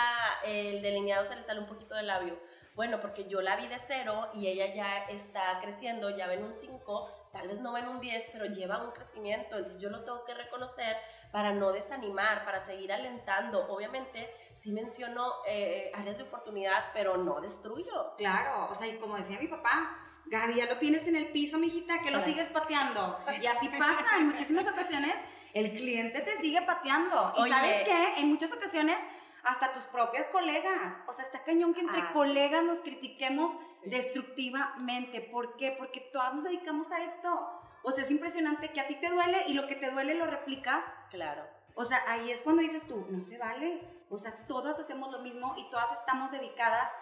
el 0.45 0.83
delineado 0.83 1.25
se 1.25 1.37
le 1.37 1.43
sale 1.43 1.61
un 1.61 1.67
poquito 1.67 1.95
del 1.95 2.09
labio? 2.09 2.39
Bueno, 2.75 3.01
porque 3.01 3.25
yo 3.25 3.41
la 3.41 3.57
vi 3.57 3.67
de 3.67 3.79
cero 3.79 4.29
y 4.35 4.49
ella 4.49 4.75
ya 4.75 5.07
está 5.07 5.59
creciendo, 5.63 6.11
ya 6.11 6.27
ven 6.27 6.45
un 6.45 6.53
5, 6.53 7.31
tal 7.33 7.49
vez 7.49 7.59
no 7.59 7.73
ven 7.73 7.89
un 7.89 8.01
10, 8.01 8.29
pero 8.31 8.45
lleva 8.45 8.85
un 8.85 8.91
crecimiento. 8.91 9.57
Entonces 9.57 9.81
yo 9.81 9.89
lo 9.89 10.05
tengo 10.05 10.23
que 10.27 10.35
reconocer 10.35 10.99
para 11.33 11.55
no 11.55 11.73
desanimar, 11.73 12.45
para 12.45 12.61
seguir 12.61 12.93
alentando. 12.93 13.67
Obviamente, 13.73 14.31
sí 14.53 14.73
menciono 14.73 15.33
eh, 15.47 15.91
áreas 15.95 16.19
de 16.19 16.25
oportunidad, 16.25 16.91
pero 16.93 17.17
no 17.17 17.41
destruyo. 17.41 18.15
Claro, 18.19 18.71
o 18.71 18.75
sea, 18.75 18.87
y 18.87 18.99
como 18.99 19.17
decía 19.17 19.39
mi 19.39 19.49
papá, 19.49 20.03
Gaby, 20.27 20.55
ya 20.55 20.67
lo 20.67 20.79
tienes 20.79 21.07
en 21.07 21.17
el 21.17 21.29
piso, 21.29 21.59
mijita, 21.59 22.01
que 22.03 22.11
lo 22.11 22.21
sigues 22.21 22.49
pateando. 22.51 23.19
Y 23.43 23.47
así 23.47 23.69
pasa 23.69 24.19
en 24.19 24.27
muchísimas 24.29 24.67
ocasiones, 24.67 25.15
el 25.55 25.73
cliente 25.73 26.21
te 26.21 26.37
sigue 26.37 26.63
pateando. 26.63 27.33
Y 27.39 27.49
sabes 27.49 27.85
qué, 27.85 28.21
en 28.21 28.29
muchas 28.29 28.53
ocasiones 28.53 28.99
hasta 29.47 29.73
tus 29.73 29.85
propias 29.85 30.27
colegas. 30.29 30.99
O 31.09 31.13
sea, 31.13 31.25
está 31.25 31.45
cañón 31.45 31.73
que 31.73 31.81
entre 31.81 32.05
colegas 32.13 32.65
nos 32.65 32.81
critiquemos 32.81 33.53
destructivamente. 33.85 35.21
¿Por 35.21 35.57
qué? 35.57 35.75
Porque 35.79 36.01
todos 36.13 36.35
nos 36.35 36.45
dedicamos 36.45 36.91
a 36.91 37.03
esto. 37.03 37.63
O 37.85 37.93
sea, 37.93 38.05
es 38.05 38.11
impresionante 38.11 38.73
que 38.73 38.81
a 38.81 38.89
ti 38.89 38.97
te 38.97 39.09
duele 39.09 39.45
y 39.47 39.55
lo 39.55 39.69
que 39.69 39.77
te 39.77 39.91
duele 39.91 40.15
lo 40.15 40.27
replicas. 40.27 40.85
Claro. 41.11 41.45
O 41.75 41.85
sea, 41.85 42.03
ahí 42.09 42.31
es 42.31 42.43
cuando 42.43 42.63
dices 42.63 42.87
tú, 42.89 43.07
no 43.09 43.23
se 43.23 43.39
vale. 43.39 43.81
O 44.11 44.19
sea, 44.19 44.47
todas 44.49 44.81
hacemos 44.81 45.13
lo 45.13 45.21
mismo 45.21 45.55
y 45.57 45.71
todas 45.71 45.93
estamos 45.93 46.33
dedicadas 46.33 46.93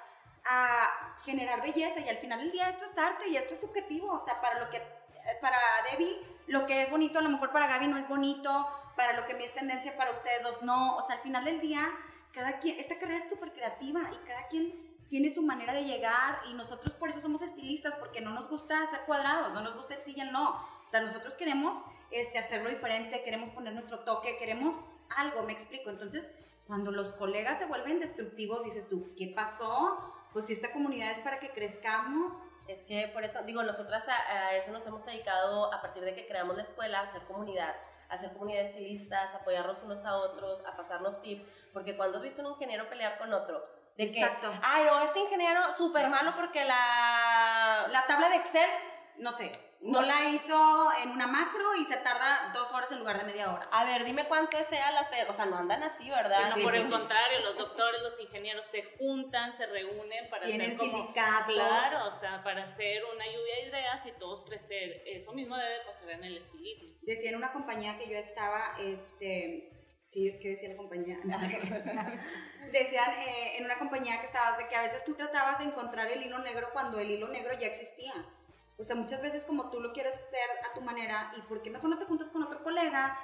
a 0.45 1.17
generar 1.25 1.63
belleza 1.63 2.01
y 2.01 2.09
al 2.09 2.19
final 2.19 2.41
del 2.41 2.53
día 2.53 2.69
esto 2.69 2.85
es 2.85 2.97
arte 2.99 3.29
y 3.29 3.37
esto 3.37 3.55
es 3.55 3.61
subjetivo. 3.61 4.13
O 4.13 4.19
sea, 4.19 4.41
para 4.41 4.61
lo 4.61 4.71
que, 4.71 4.83
para 5.41 5.59
Debbie, 5.91 6.19
lo 6.47 6.67
que 6.67 6.83
es 6.83 6.91
bonito 6.91 7.19
a 7.19 7.23
lo 7.23 7.31
mejor 7.31 7.53
para 7.53 7.67
Gaby 7.67 7.89
no 7.89 7.97
es 7.97 8.09
bonito, 8.09 8.67
para 8.97 9.13
lo 9.13 9.27
que 9.27 9.35
me 9.35 9.45
es 9.45 9.55
tendencia 9.55 9.97
para 9.97 10.11
ustedes 10.11 10.43
dos 10.43 10.63
no. 10.63 10.97
O 10.97 11.03
sea, 11.03 11.17
al 11.17 11.23
final 11.23 11.45
del 11.45 11.61
día 11.61 11.91
cada 12.35 12.59
quien, 12.59 12.79
esta 12.81 12.99
carrera 12.99 13.19
es 13.19 13.31
súper 13.31 13.53
creativa 13.53 14.01
y 14.13 14.27
cada 14.27 14.49
quien 14.49 14.75
tiene 15.09 15.31
su 15.31 15.43
manera 15.43 15.73
de 15.73 15.85
llegar 15.85 16.41
y 16.51 16.55
nosotros 16.55 16.93
por 16.95 17.09
eso 17.09 17.21
somos 17.21 17.43
estilistas, 17.43 17.95
porque 17.95 18.21
no 18.21 18.31
nos 18.31 18.49
gusta 18.49 18.85
ser 18.87 19.01
cuadrados, 19.07 19.53
no 19.53 19.61
nos 19.61 19.77
gusta 19.77 19.95
el 19.95 20.21
el 20.21 20.33
no. 20.33 20.51
O 20.85 20.89
sea, 20.89 21.01
nosotros 21.01 21.35
queremos 21.37 21.77
este, 22.11 22.39
hacerlo 22.39 22.71
diferente, 22.71 23.23
queremos 23.23 23.51
poner 23.51 23.73
nuestro 23.73 24.01
toque, 24.01 24.37
queremos 24.37 24.75
algo, 25.17 25.45
me 25.45 25.53
explico. 25.53 25.91
Entonces, 25.91 26.35
cuando 26.67 26.91
los 26.91 27.13
colegas 27.13 27.59
se 27.59 27.67
vuelven 27.67 28.01
destructivos, 28.01 28.65
dices 28.65 28.89
tú, 28.89 29.15
¿qué 29.17 29.29
pasó? 29.29 30.13
Pues 30.35 30.47
si 30.47 30.53
esta 30.53 30.71
comunidad 30.71 31.11
es 31.11 31.21
para 31.21 31.41
que 31.41 31.51
crezcamos. 31.51 32.35
Es 32.69 32.83
que 32.83 33.09
por 33.09 33.25
eso, 33.25 33.43
digo, 33.43 33.63
nosotras 33.63 34.07
a, 34.09 34.15
a 34.15 34.57
eso 34.57 34.73
nos 34.73 34.87
hemos 34.87 35.07
dedicado 35.07 35.73
a 35.73 35.81
partir 35.81 36.03
de 36.03 36.15
que 36.15 36.27
creamos 36.27 36.57
la 36.57 36.63
escuela, 36.63 37.01
a 37.01 37.03
hacer 37.05 37.23
comunidad 37.23 37.75
hacer 38.09 38.33
comunidad 38.33 38.61
de 38.61 38.69
estilistas, 38.69 39.35
apoyarnos 39.35 39.83
unos 39.83 40.05
a 40.05 40.17
otros, 40.17 40.63
a 40.67 40.77
pasarnos 40.77 41.21
tips, 41.21 41.45
porque 41.73 41.97
cuando 41.97 42.19
has 42.19 42.23
visto 42.23 42.43
un 42.43 42.53
ingeniero 42.53 42.89
pelear 42.89 43.19
con 43.19 43.33
otro, 43.33 43.65
de 43.97 44.11
que, 44.11 44.21
Exacto. 44.21 44.53
ay, 44.63 44.85
no, 44.85 45.01
este 45.03 45.21
ingeniero 45.21 45.71
súper 45.71 46.09
malo 46.09 46.35
porque 46.35 46.65
la... 46.65 47.87
La 47.91 48.05
tabla 48.07 48.29
de 48.29 48.37
Excel, 48.37 48.69
no 49.19 49.31
sé, 49.31 49.53
no 49.85 50.01
la 50.01 50.31
hizo 50.31 50.89
en 51.03 51.11
una 51.11 51.27
macro 51.27 51.77
y 51.77 51.85
se 51.85 51.99
tarda 51.99 52.51
dos 52.55 52.73
horas 52.73 52.91
en 52.93 53.01
lugar 53.01 53.19
de 53.19 53.25
media 53.25 53.53
hora. 53.53 53.69
A 53.71 53.85
ver, 53.85 54.05
dime 54.05 54.27
cuánto 54.27 54.57
es 54.57 54.73
al 54.73 54.97
hacer. 54.97 55.29
O 55.29 55.33
sea, 55.35 55.45
no 55.45 55.59
andan 55.59 55.83
así, 55.83 56.09
¿verdad? 56.09 56.55
por 56.63 56.75
el 56.75 56.89
contrario, 56.89 57.41
los 57.41 57.59
doctores, 57.59 58.01
los 58.03 58.19
ingenieros 58.19 58.65
se 58.65 58.83
juntan, 58.99 59.53
se 59.53 59.67
reúnen 59.67 60.31
para 60.31 60.47
hacer 60.47 60.77
como... 60.77 60.91
sindicatos. 60.91 61.55
Claro, 61.55 62.09
o 62.09 62.13
sea, 62.13 62.43
para 62.43 62.65
hacer 62.65 63.03
una 63.15 63.27
lluvia 63.27 63.57
de 63.57 63.69
ideas 63.69 64.07
y 64.07 64.13
todos 64.13 64.43
crecer. 64.45 65.03
Eso 65.07 65.33
mismo 65.33 65.55
debe 65.57 65.85
pasar 65.85 66.11
en 66.11 66.25
el 66.25 66.39
estilismo. 66.39 66.89
Decía 67.03 67.31
en 67.31 67.37
una 67.37 67.53
compañía 67.53 67.99
que 67.99 68.09
yo 68.09 68.17
estaba, 68.17 68.77
este... 68.81 69.71
¿Qué, 70.11 70.39
decía 70.43 70.69
la 70.69 70.77
compañía? 70.77 71.19
Decían 72.73 73.11
eh, 73.19 73.59
en 73.59 73.65
una 73.65 73.79
compañía 73.79 74.21
que 74.21 74.27
estabas 74.27 74.57
de 74.57 74.69
que 74.69 74.77
a 74.77 74.83
veces 74.83 75.05
tú 75.05 75.15
tratabas 75.15 75.59
de 75.59 75.65
encontrar 75.65 76.09
el 76.09 76.23
hilo 76.23 76.39
negro 76.39 76.69
cuando 76.73 77.01
el 77.01 77.11
hilo 77.11 77.29
negro 77.29 77.53
ya 77.59 77.67
existía. 77.67 78.15
O 78.79 78.83
sea, 78.83 78.97
muchas 78.97 79.23
veces 79.23 79.45
como 79.45 79.71
tú 79.71 79.81
lo 79.81 79.93
quieres 79.93 80.17
hacer 80.17 80.49
a 80.69 80.75
tu 80.75 80.81
manera, 80.81 81.33
¿y 81.37 81.43
por 81.43 81.63
qué 81.63 81.71
mejor 81.71 81.91
no 81.91 81.99
te 81.99 82.07
juntas 82.07 82.31
con 82.31 82.43
otro 82.43 82.63
colega? 82.63 83.17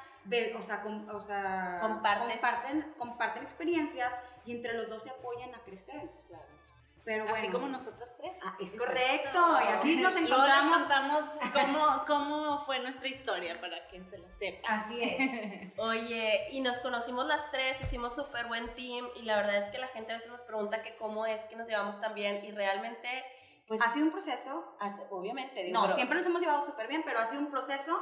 o 0.54 0.62
sea, 0.62 0.84
o 1.12 1.20
sea 1.20 1.78
comparten, 1.80 2.94
comparten 2.98 3.42
experiencias 3.42 4.16
y 4.44 4.52
entre 4.52 4.74
los 4.74 4.88
dos 4.88 5.02
se 5.02 5.10
apoyan 5.10 5.54
a 5.54 5.58
crecer. 5.60 6.08
Claro. 6.28 6.44
Pero 7.04 7.24
así 7.24 7.48
como 7.48 7.66
nosotros 7.66 8.08
tres. 8.18 8.38
Ah, 8.44 8.54
es 8.60 8.72
correcto. 8.72 9.58
Y 9.64 9.68
así 9.68 10.00
nos 10.00 10.14
encontramos. 10.14 10.78
contamos 10.78 11.24
cómo, 11.52 12.04
cómo 12.06 12.64
fue 12.66 12.78
nuestra 12.80 13.08
historia 13.08 13.60
para 13.60 13.86
quien 13.88 14.04
se 14.04 14.18
lo 14.18 14.30
sepa. 14.30 14.68
Así 14.68 15.02
es. 15.02 15.72
Oye, 15.78 16.48
y 16.50 16.60
nos 16.60 16.78
conocimos 16.80 17.26
las 17.26 17.50
tres, 17.50 17.80
hicimos 17.82 18.14
súper 18.14 18.46
buen 18.46 18.68
team 18.74 19.08
y 19.16 19.22
la 19.22 19.36
verdad 19.36 19.56
es 19.56 19.64
que 19.70 19.78
la 19.78 19.88
gente 19.88 20.12
a 20.12 20.16
veces 20.16 20.30
nos 20.30 20.42
pregunta 20.42 20.82
que 20.82 20.94
cómo 20.96 21.26
es 21.26 21.40
que 21.42 21.56
nos 21.56 21.66
llevamos 21.66 22.00
tan 22.00 22.14
bien 22.14 22.44
y 22.44 22.52
realmente 22.52 23.08
pues, 23.70 23.82
ha 23.82 23.88
sido 23.88 24.06
un 24.06 24.10
proceso, 24.10 24.76
obviamente. 25.10 25.70
no, 25.70 25.88
siempre 25.90 26.16
nos 26.16 26.26
hemos 26.26 26.40
llevado 26.40 26.60
súper 26.60 26.88
bien, 26.88 27.02
pero 27.04 27.20
ha 27.20 27.26
sido 27.26 27.40
un 27.40 27.52
proceso, 27.52 27.96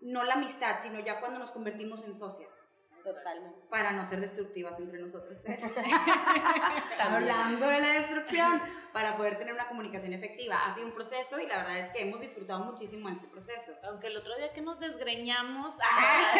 no 0.00 0.22
la 0.22 0.34
amistad, 0.34 0.76
sino 0.82 1.00
ya 1.00 1.18
cuando 1.18 1.38
nos 1.38 1.50
convertimos 1.50 2.04
en 2.04 2.14
socias. 2.14 2.70
Totalmente. 3.02 3.58
Para 3.70 3.92
no 3.92 4.04
ser 4.04 4.20
destructivas 4.20 4.78
entre 4.78 5.00
nosotros 5.00 5.40
tres. 5.42 5.64
Hablando 7.00 7.68
de 7.68 7.80
la 7.80 7.88
destrucción, 7.88 8.60
para 8.98 9.16
poder 9.16 9.38
tener 9.38 9.54
una 9.54 9.68
comunicación 9.68 10.12
efectiva. 10.12 10.66
Ha 10.66 10.74
sido 10.74 10.88
un 10.88 10.92
proceso 10.92 11.38
y 11.38 11.46
la 11.46 11.58
verdad 11.58 11.78
es 11.78 11.86
que 11.90 12.02
hemos 12.02 12.18
disfrutado 12.18 12.64
muchísimo 12.64 13.08
este 13.08 13.28
proceso. 13.28 13.70
Aunque 13.84 14.08
el 14.08 14.16
otro 14.16 14.34
día 14.36 14.52
que 14.52 14.60
nos 14.60 14.80
desgreñamos. 14.80 15.74
Ah. 15.90 16.32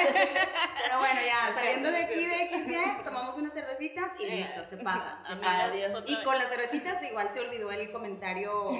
Pero 0.82 0.98
bueno, 0.98 1.20
ya 1.24 1.54
saliendo 1.54 1.90
de 1.90 2.04
aquí 2.04 2.26
de 2.26 2.64
XY, 2.64 3.04
tomamos 3.04 3.36
unas 3.36 3.52
cervecitas 3.52 4.12
y 4.18 4.26
listo, 4.26 4.64
se 4.64 4.76
pasa. 4.78 5.20
Se 5.28 5.36
pasa. 5.36 5.70
Y 6.06 6.22
con 6.22 6.36
las 6.36 6.48
cervecitas 6.48 7.02
igual 7.02 7.30
se 7.32 7.40
olvidó 7.40 7.70
el 7.70 7.90
comentario 7.92 8.72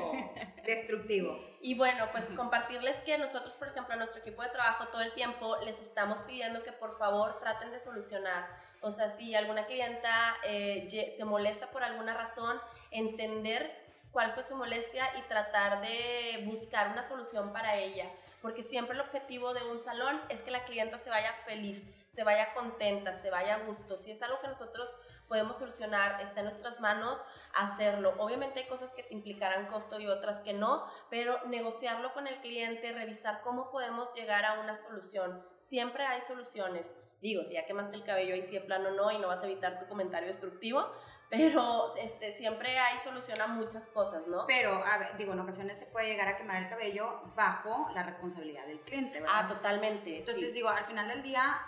destructivo. 0.65 1.39
Y 1.61 1.75
bueno, 1.75 2.07
pues 2.13 2.25
compartirles 2.37 2.97
que 2.99 3.17
nosotros, 3.19 3.55
por 3.57 3.69
ejemplo, 3.69 3.95
a 3.95 3.97
nuestro 3.97 4.21
equipo 4.21 4.43
de 4.43 4.51
trabajo 4.51 4.89
todo 4.89 5.03
el 5.03 5.13
tiempo 5.13 5.57
les 5.65 5.79
estamos 5.81 6.21
pidiendo 6.21 6.63
que 6.63 6.73
por 6.73 6.99
favor 6.99 7.39
traten 7.41 7.71
de 7.71 7.79
solucionar. 7.79 8.47
O 8.81 8.91
sea, 8.91 9.09
si 9.09 9.35
alguna 9.35 9.67
clienta 9.67 10.37
eh, 10.45 10.87
se 11.17 11.25
molesta 11.25 11.71
por 11.71 11.83
alguna 11.83 12.15
razón, 12.15 12.61
entender 12.91 13.89
cuál 14.11 14.33
fue 14.33 14.43
su 14.43 14.57
molestia 14.57 15.09
y 15.19 15.23
tratar 15.23 15.81
de 15.81 16.45
buscar 16.47 16.91
una 16.91 17.03
solución 17.03 17.53
para 17.53 17.77
ella. 17.77 18.11
Porque 18.43 18.63
siempre 18.63 18.95
el 18.95 19.01
objetivo 19.01 19.53
de 19.53 19.65
un 19.65 19.79
salón 19.79 20.21
es 20.29 20.43
que 20.43 20.51
la 20.51 20.65
clienta 20.65 20.97
se 20.99 21.11
vaya 21.11 21.33
feliz, 21.45 21.85
se 22.15 22.25
vaya 22.25 22.53
contenta, 22.55 23.21
se 23.21 23.31
vaya 23.31 23.57
a 23.57 23.65
gusto. 23.65 23.97
Si 23.97 24.11
es 24.11 24.23
algo 24.23 24.41
que 24.41 24.49
nosotros 24.49 24.91
podemos 25.29 25.57
solucionar, 25.57 26.21
está 26.21 26.41
en 26.41 26.47
nuestras 26.47 26.81
manos 26.81 27.25
hacerlo. 27.55 28.15
Obviamente 28.19 28.61
hay 28.61 28.67
cosas 28.67 28.93
que 28.93 29.03
te 29.03 29.15
implicarán 29.15 29.67
costo 29.67 30.01
y 30.01 30.07
otras 30.07 30.41
que 30.41 30.53
no, 30.53 30.85
pero 31.11 31.45
negociarlo 31.47 32.13
con 32.15 32.27
el 32.27 32.41
cliente, 32.41 32.93
revisar 32.93 33.41
cómo 33.43 33.71
podemos 33.71 34.15
llegar 34.15 34.45
a 34.45 34.61
una 34.61 34.77
solución. 34.77 35.45
Siempre 35.59 36.05
hay 36.05 36.21
soluciones. 36.23 36.95
Digo, 37.21 37.43
si 37.43 37.55
ya 37.55 37.67
quemaste 37.67 37.97
el 37.97 38.05
cabello 38.05 38.35
ahí 38.35 38.43
sí 38.43 38.53
de 38.53 38.61
plano 38.61 38.93
no 38.93 39.11
y 39.11 39.19
no 39.19 39.27
vas 39.27 39.43
a 39.43 39.47
evitar 39.47 39.81
tu 39.81 39.87
comentario 39.89 40.29
destructivo, 40.29 40.89
pero 41.31 41.95
este, 41.97 42.33
siempre 42.33 42.79
hay 42.79 42.99
solución 43.01 43.41
a 43.41 43.47
muchas 43.47 43.89
cosas, 43.91 44.27
¿no? 44.29 44.47
Pero, 44.47 44.73
a 44.73 44.99
ver, 44.99 45.17
digo, 45.17 45.33
en 45.35 45.41
ocasiones 45.41 45.79
se 45.79 45.87
puede 45.87 46.09
llegar 46.09 46.29
a 46.29 46.37
quemar 46.37 46.63
el 46.63 46.69
cabello 46.69 47.33
bajo 47.37 47.91
la 47.95 48.03
responsabilidad 48.03 48.67
del 48.67 48.81
cliente, 48.81 49.21
¿verdad? 49.21 49.45
Ah, 49.45 49.47
totalmente. 49.47 50.19
Entonces, 50.19 50.55
digo, 50.55 50.69
al 50.69 50.85
final 50.85 51.09
del 51.09 51.23
día, 51.23 51.61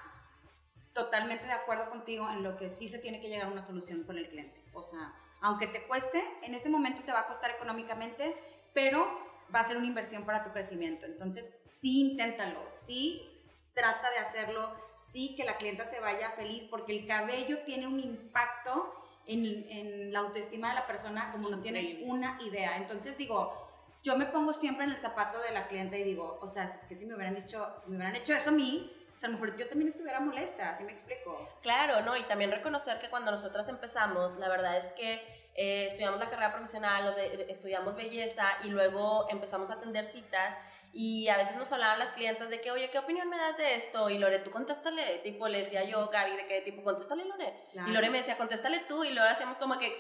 totalmente 0.95 1.47
de 1.47 1.53
acuerdo 1.53 1.91
contigo 1.91 2.29
en 2.31 2.43
lo 2.43 2.57
que 2.57 2.69
sí 2.69 2.89
se 2.89 2.99
tiene 2.99 3.21
que 3.21 3.29
llegar 3.29 3.49
a 3.49 3.51
una 3.51 3.63
solución 3.63 4.05
con 4.05 4.17
el 4.17 4.29
cliente. 4.29 4.63
O 4.73 4.83
sea, 4.83 5.13
aunque 5.43 5.67
te 5.67 5.87
cueste, 5.87 6.23
en 6.43 6.55
ese 6.55 6.71
momento 6.71 7.03
te 7.03 7.13
va 7.13 7.21
a 7.21 7.27
costar 7.27 7.51
económicamente, 7.51 8.35
pero 8.73 9.07
va 9.55 9.61
a 9.61 9.65
ser 9.65 9.77
una 9.77 9.87
inversión 9.87 10.25
para 10.25 10.43
tu 10.43 10.53
crecimiento. 10.53 11.07
Entonces, 11.07 11.61
sí, 11.65 12.13
inténtalo, 12.13 12.61
sí, 12.77 13.29
trata 13.75 14.11
de 14.11 14.19
hacerlo, 14.19 14.71
sí, 15.01 15.35
que 15.37 15.45
la 15.45 15.57
clienta 15.57 15.85
se 15.85 16.01
vaya 16.01 16.31
feliz, 16.33 16.65
porque 16.65 16.93
el 16.93 17.07
cabello 17.07 17.59
tiene 17.65 17.87
un 17.87 18.01
impacto 18.01 19.00
en, 19.31 19.71
en 19.71 20.13
la 20.13 20.21
autoestima 20.21 20.71
de 20.71 20.75
la 20.75 20.87
persona 20.87 21.31
como 21.33 21.49
no 21.49 21.61
tiene 21.61 22.03
una 22.05 22.39
idea. 22.43 22.77
Entonces, 22.77 23.17
digo, 23.17 23.69
yo 24.03 24.17
me 24.17 24.27
pongo 24.27 24.53
siempre 24.53 24.85
en 24.85 24.91
el 24.91 24.99
zapato 24.99 25.41
de 25.41 25.53
la 25.53 25.69
clienta 25.69 25.97
y 25.97 26.05
digo, 26.05 26.39
o 26.41 26.47
sea, 26.47 26.65
es 26.65 26.85
que 26.89 26.95
si 26.95 27.07
me 27.07 27.15
hubieran 27.15 27.35
dicho, 27.35 27.69
si 27.77 27.91
me 27.91 27.97
hubieran 27.97 28.17
hecho 28.17 28.35
eso 28.35 28.51
a 28.51 28.53
mí, 28.53 28.91
pues 29.11 29.23
a 29.25 29.29
lo 29.29 29.35
mejor 29.35 29.57
yo 29.57 29.69
también 29.69 29.89
estuviera 29.89 30.21
molesta, 30.21 30.75
¿sí 30.75 30.85
me 30.85 30.93
explico? 30.93 31.49
Claro, 31.63 32.01
¿no? 32.03 32.17
Y 32.17 32.23
también 32.25 32.51
reconocer 32.51 32.99
que 32.99 33.11
cuando 33.11 33.31
nosotras 33.31 33.69
empezamos, 33.69 34.37
la 34.37 34.49
verdad 34.49 34.79
es 34.79 34.87
que 34.93 35.15
eh, 35.55 35.85
estudiamos 35.87 36.19
la 36.19 36.31
carrera 36.31 36.53
profesional, 36.53 37.15
estudiamos 37.49 37.97
belleza 37.97 38.47
y 38.65 38.69
luego 38.69 39.27
empezamos 39.29 39.69
a 39.71 39.75
atender 39.75 40.07
citas 40.07 40.57
y 40.93 41.29
a 41.29 41.37
veces 41.37 41.57
nos 41.57 41.71
hablaban 41.73 41.99
las 41.99 42.13
clientas 42.13 42.51
de 42.51 42.61
que, 42.61 42.71
oye, 42.71 42.91
¿qué 42.91 42.99
opinión 42.99 43.29
me 43.29 43.37
das 43.37 43.57
de 43.57 43.77
esto? 43.77 44.11
Y 44.11 44.19
Lore, 44.19 44.41
tú 44.41 44.51
contéstale, 44.51 45.19
tipo, 45.19 45.47
le 45.49 45.59
decía 45.59 45.85
yo, 45.85 46.09
Gaby, 46.09 46.37
de 46.37 46.47
que, 46.47 46.61
tipo, 46.63 46.83
contéstale, 46.83 47.25
Lore. 47.25 47.55
Claro. 47.73 47.89
Y 47.89 47.93
Lore 47.93 48.11
me 48.11 48.19
decía, 48.19 48.37
contéstale 48.37 48.81
tú, 48.89 49.05
y 49.05 49.13
luego 49.13 49.29
hacíamos 49.29 49.57
como 49.59 49.79
que, 49.79 49.97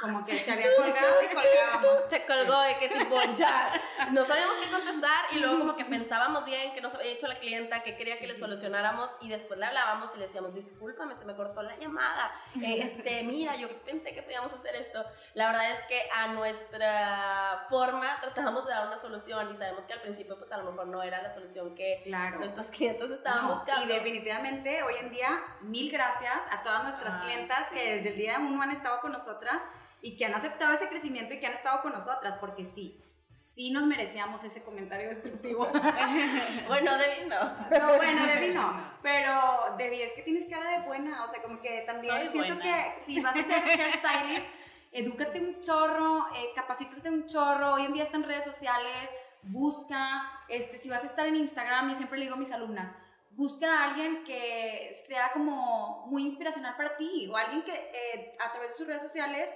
Como 0.00 0.24
que 0.24 0.38
se 0.38 0.50
había 0.52 0.74
colgado 0.76 1.22
y 1.22 1.26
colgábamos. 1.34 2.04
se 2.08 2.24
colgó 2.26 2.60
de 2.62 2.76
que 2.78 2.88
tipo 2.88 3.20
ya 3.34 3.72
no 4.10 4.24
sabíamos 4.24 4.56
qué 4.56 4.70
contestar 4.70 5.26
y 5.32 5.38
luego 5.38 5.58
como 5.58 5.76
que 5.76 5.84
pensábamos 5.84 6.44
bien 6.44 6.72
que 6.72 6.80
nos 6.80 6.94
había 6.94 7.10
dicho 7.12 7.26
la 7.26 7.34
clienta 7.36 7.82
que 7.82 7.96
quería 7.96 8.18
que 8.18 8.26
le 8.26 8.34
solucionáramos 8.36 9.10
y 9.20 9.28
después 9.28 9.58
le 9.58 9.66
hablábamos 9.66 10.10
y 10.14 10.18
le 10.18 10.26
decíamos 10.26 10.54
discúlpame 10.54 11.14
se 11.14 11.24
me 11.24 11.34
cortó 11.34 11.62
la 11.62 11.76
llamada. 11.76 12.32
Eh, 12.62 12.80
este 12.82 13.22
mira 13.24 13.56
yo 13.56 13.68
pensé 13.84 14.12
que 14.14 14.22
podíamos 14.22 14.52
hacer 14.52 14.74
esto 14.76 15.04
la 15.34 15.46
verdad 15.48 15.70
es 15.72 15.80
que 15.88 16.00
a 16.16 16.28
nuestra 16.28 17.66
forma 17.68 18.18
tratábamos 18.20 18.64
de 18.66 18.72
dar 18.72 18.86
una 18.86 18.98
solución 18.98 19.50
y 19.52 19.56
sabemos 19.56 19.84
que 19.84 19.92
al 19.92 20.00
principio 20.00 20.36
pues 20.38 20.50
a 20.52 20.56
lo 20.56 20.64
mejor 20.70 20.86
no 20.86 21.02
era 21.02 21.20
la 21.22 21.30
solución 21.30 21.74
que 21.74 22.00
Claro. 22.04 22.38
nuestras 22.38 22.68
clientes 22.70 23.10
estaban 23.10 23.46
No, 23.46 23.54
buscando. 23.54 23.84
Y 23.84 23.88
definitivamente 23.88 24.82
hoy 24.82 24.94
en 25.00 25.10
día, 25.10 25.42
mil 25.60 25.90
gracias 25.90 26.44
a 26.50 26.62
todas 26.62 26.82
nuestras 26.84 27.14
Ay, 27.14 27.20
clientas 27.22 27.68
sí. 27.68 27.74
que 27.74 27.96
desde 27.96 28.08
el 28.10 28.16
día 28.16 28.36
uno 28.38 28.62
han 28.62 28.70
estado 28.70 29.00
con 29.00 29.12
nosotras 29.12 29.62
y 30.02 30.16
que 30.16 30.24
han 30.24 30.34
aceptado 30.34 30.72
ese 30.72 30.88
crecimiento 30.88 31.34
y 31.34 31.40
que 31.40 31.46
han 31.46 31.52
estado 31.52 31.82
con 31.82 31.92
nosotras, 31.92 32.36
porque 32.40 32.64
sí, 32.64 33.02
sí 33.32 33.70
nos 33.70 33.86
merecíamos 33.86 34.42
ese 34.44 34.62
comentario 34.62 35.08
destructivo. 35.08 35.66
bueno 36.68 36.96
Debbie 36.98 37.26
no 37.26 37.44
No, 37.44 37.96
bueno, 37.96 38.26
Debbie 38.26 38.54
no. 38.54 38.92
Pero 39.02 39.76
Debbie, 39.78 40.04
es 40.04 40.12
que 40.12 40.22
tienes 40.22 40.46
cara 40.46 40.78
de 40.78 40.86
buena. 40.86 41.24
O 41.24 41.28
sea, 41.28 41.42
como 41.42 41.60
que 41.60 41.84
también 41.86 42.14
Soy 42.14 42.28
siento 42.28 42.54
buena. 42.56 42.94
que 42.96 43.02
si 43.02 43.20
vas 43.20 43.36
a 43.36 43.42
ser 43.42 43.80
hairstylist, 43.80 44.48
edúcate 44.92 45.40
un 45.40 45.60
chorro, 45.60 46.26
eh, 46.34 46.50
capacítate 46.54 47.08
un 47.08 47.26
chorro. 47.26 47.74
Hoy 47.74 47.84
en 47.84 47.92
día 47.92 48.04
están 48.04 48.24
redes 48.24 48.44
sociales, 48.44 49.10
busca. 49.42 50.42
Este, 50.48 50.78
si 50.78 50.88
vas 50.88 51.02
a 51.04 51.06
estar 51.06 51.26
en 51.26 51.36
Instagram, 51.36 51.90
yo 51.90 51.94
siempre 51.96 52.18
le 52.18 52.24
digo 52.24 52.34
a 52.34 52.38
mis 52.38 52.50
alumnas, 52.50 52.92
busca 53.30 53.66
a 53.72 53.90
alguien 53.90 54.24
que 54.24 54.90
sea 55.06 55.30
como 55.32 56.06
muy 56.08 56.22
inspiracional 56.22 56.76
para 56.76 56.96
ti 56.96 57.28
o 57.30 57.36
alguien 57.36 57.62
que 57.62 57.72
eh, 57.72 58.36
a 58.40 58.50
través 58.52 58.72
de 58.72 58.76
sus 58.76 58.86
redes 58.86 59.02
sociales 59.02 59.50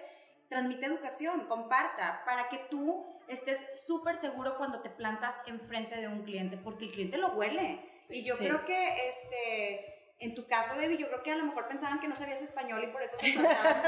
transmite 0.49 0.87
educación, 0.87 1.47
comparta, 1.47 2.23
para 2.25 2.49
que 2.49 2.59
tú 2.71 3.05
estés 3.29 3.65
súper 3.87 4.17
seguro 4.17 4.57
cuando 4.57 4.81
te 4.81 4.91
plantas 4.91 5.41
enfrente 5.47 5.97
de 5.97 6.09
un 6.09 6.25
cliente, 6.25 6.57
porque 6.57 6.87
el 6.87 6.93
cliente 6.93 7.17
lo 7.19 7.29
huele. 7.29 7.91
Sí, 7.97 8.17
y 8.19 8.25
yo 8.25 8.37
sí. 8.37 8.45
creo 8.45 8.65
que, 8.65 9.09
este, 9.09 9.95
en 10.19 10.35
tu 10.35 10.47
caso, 10.47 10.75
Debbie, 10.77 10.99
yo 10.99 11.09
creo 11.09 11.23
que 11.23 11.33
a 11.33 11.37
lo 11.37 11.45
mejor 11.45 11.67
pensaban 11.69 12.01
que 12.01 12.09
no 12.09 12.17
sabías 12.17 12.43
español 12.43 12.83
y 12.85 12.89
por 12.89 13.03
eso 13.03 13.17
se 13.19 13.33
soltaban. 13.33 13.83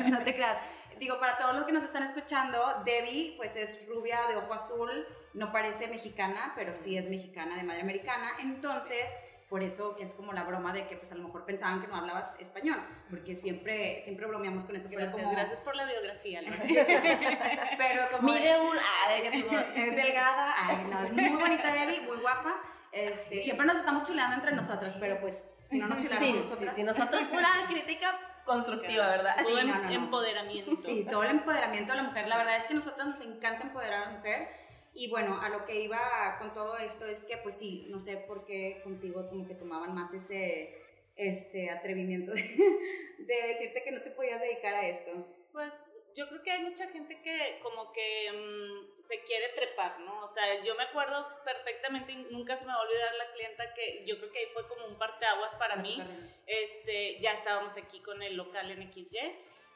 no 0.10 0.22
te 0.22 0.34
creas. 0.34 0.58
Digo, 0.98 1.18
para 1.20 1.38
todos 1.38 1.54
los 1.54 1.64
que 1.64 1.72
nos 1.72 1.84
están 1.84 2.02
escuchando, 2.02 2.82
Debbie, 2.84 3.34
pues 3.36 3.56
es 3.56 3.86
rubia 3.86 4.18
de 4.28 4.36
ojo 4.36 4.52
azul, 4.52 5.06
no 5.34 5.52
parece 5.52 5.86
mexicana, 5.86 6.52
pero 6.56 6.74
sí 6.74 6.96
es 6.96 7.08
mexicana 7.08 7.56
de 7.56 7.62
madre 7.62 7.82
americana. 7.82 8.32
Entonces, 8.40 9.14
por 9.48 9.62
eso 9.62 9.96
es 9.98 10.12
como 10.12 10.32
la 10.32 10.44
broma 10.44 10.72
de 10.72 10.86
que 10.88 10.96
pues 10.96 11.10
a 11.12 11.14
lo 11.14 11.22
mejor 11.24 11.44
pensaban 11.46 11.80
que 11.80 11.86
no 11.88 11.96
hablabas 11.96 12.34
español, 12.38 12.78
porque 13.08 13.34
siempre, 13.34 14.00
siempre 14.00 14.26
bromeamos 14.26 14.64
con 14.64 14.76
eso. 14.76 14.88
Gracias, 14.90 15.14
como, 15.14 15.32
gracias 15.32 15.60
por 15.60 15.74
la 15.74 15.86
biografía. 15.86 16.40
Pero 17.78 18.10
como 18.10 18.32
mide 18.32 18.60
un 18.60 18.76
tú- 18.76 19.56
es 19.76 19.96
delgada, 19.96 20.54
ay, 20.66 20.86
no, 20.90 21.02
es 21.02 21.12
muy 21.12 21.40
bonita 21.40 21.72
Debbie, 21.72 22.00
muy 22.02 22.18
guapa. 22.18 22.54
Este, 22.92 23.42
siempre 23.42 23.66
nos 23.66 23.76
estamos 23.76 24.04
chuleando 24.06 24.36
entre 24.36 24.52
nosotras, 24.52 24.96
pero 24.98 25.20
pues 25.20 25.52
si 25.66 25.78
no 25.78 25.88
nos 25.88 25.98
chuleamos 26.02 26.26
sí, 26.26 26.32
nosotras. 26.34 26.70
sí, 26.74 26.76
sí, 26.80 26.84
nosotros 26.84 27.22
pura 27.26 27.48
crítica 27.68 28.18
constructiva 28.46 29.08
verdad 29.08 29.36
Todo 29.42 29.54
Sí, 29.56 29.60
em- 29.60 29.68
no, 29.68 29.74
no, 29.76 29.82
no. 29.84 29.90
empoderamiento. 29.90 30.76
Sí, 30.76 31.06
todo 31.08 31.22
el 31.22 31.30
empoderamiento 31.30 31.92
de 31.92 31.96
la 31.98 32.02
mujer. 32.04 32.26
La 32.28 32.38
verdad 32.38 32.56
es 32.56 32.64
que 32.64 32.72
a 32.72 32.76
nosotros 32.76 33.06
nos 33.06 33.20
encanta 33.20 33.64
empoderar 33.64 34.02
a 34.02 34.06
la 34.06 34.16
mujer. 34.16 34.48
Y 34.98 35.08
bueno, 35.08 35.40
a 35.40 35.48
lo 35.48 35.64
que 35.64 35.80
iba 35.80 36.36
con 36.40 36.52
todo 36.52 36.76
esto 36.76 37.06
es 37.06 37.20
que, 37.22 37.36
pues 37.36 37.54
sí, 37.54 37.86
no 37.88 38.00
sé 38.00 38.16
por 38.16 38.44
qué 38.44 38.80
contigo 38.82 39.28
como 39.28 39.46
que 39.46 39.54
tomaban 39.54 39.94
más 39.94 40.12
ese 40.12 40.74
este 41.14 41.70
atrevimiento 41.70 42.32
de, 42.32 42.42
de 42.42 43.48
decirte 43.48 43.84
que 43.84 43.92
no 43.92 44.02
te 44.02 44.10
podías 44.10 44.40
dedicar 44.40 44.74
a 44.74 44.88
esto. 44.88 45.12
Pues 45.52 45.72
yo 46.16 46.28
creo 46.28 46.42
que 46.42 46.50
hay 46.50 46.64
mucha 46.64 46.88
gente 46.88 47.22
que 47.22 47.60
como 47.62 47.92
que 47.92 48.32
mm, 48.32 49.00
se 49.00 49.22
quiere 49.22 49.50
trepar, 49.50 50.00
¿no? 50.00 50.24
O 50.24 50.28
sea, 50.28 50.64
yo 50.64 50.74
me 50.74 50.82
acuerdo 50.82 51.28
perfectamente, 51.44 52.16
nunca 52.32 52.56
se 52.56 52.66
me 52.66 52.72
va 52.72 52.78
a 52.78 52.82
olvidar 52.82 53.14
la 53.14 53.32
clienta 53.32 53.74
que 53.74 54.04
yo 54.04 54.18
creo 54.18 54.32
que 54.32 54.38
ahí 54.40 54.46
fue 54.52 54.66
como 54.66 54.84
un 54.86 54.98
parteaguas 54.98 55.54
para 55.54 55.76
mí. 55.76 56.02
Este, 56.44 57.20
ya 57.20 57.34
estábamos 57.34 57.76
aquí 57.76 58.00
con 58.00 58.20
el 58.20 58.36
local 58.36 58.68
en 58.72 58.92
XY 58.92 59.18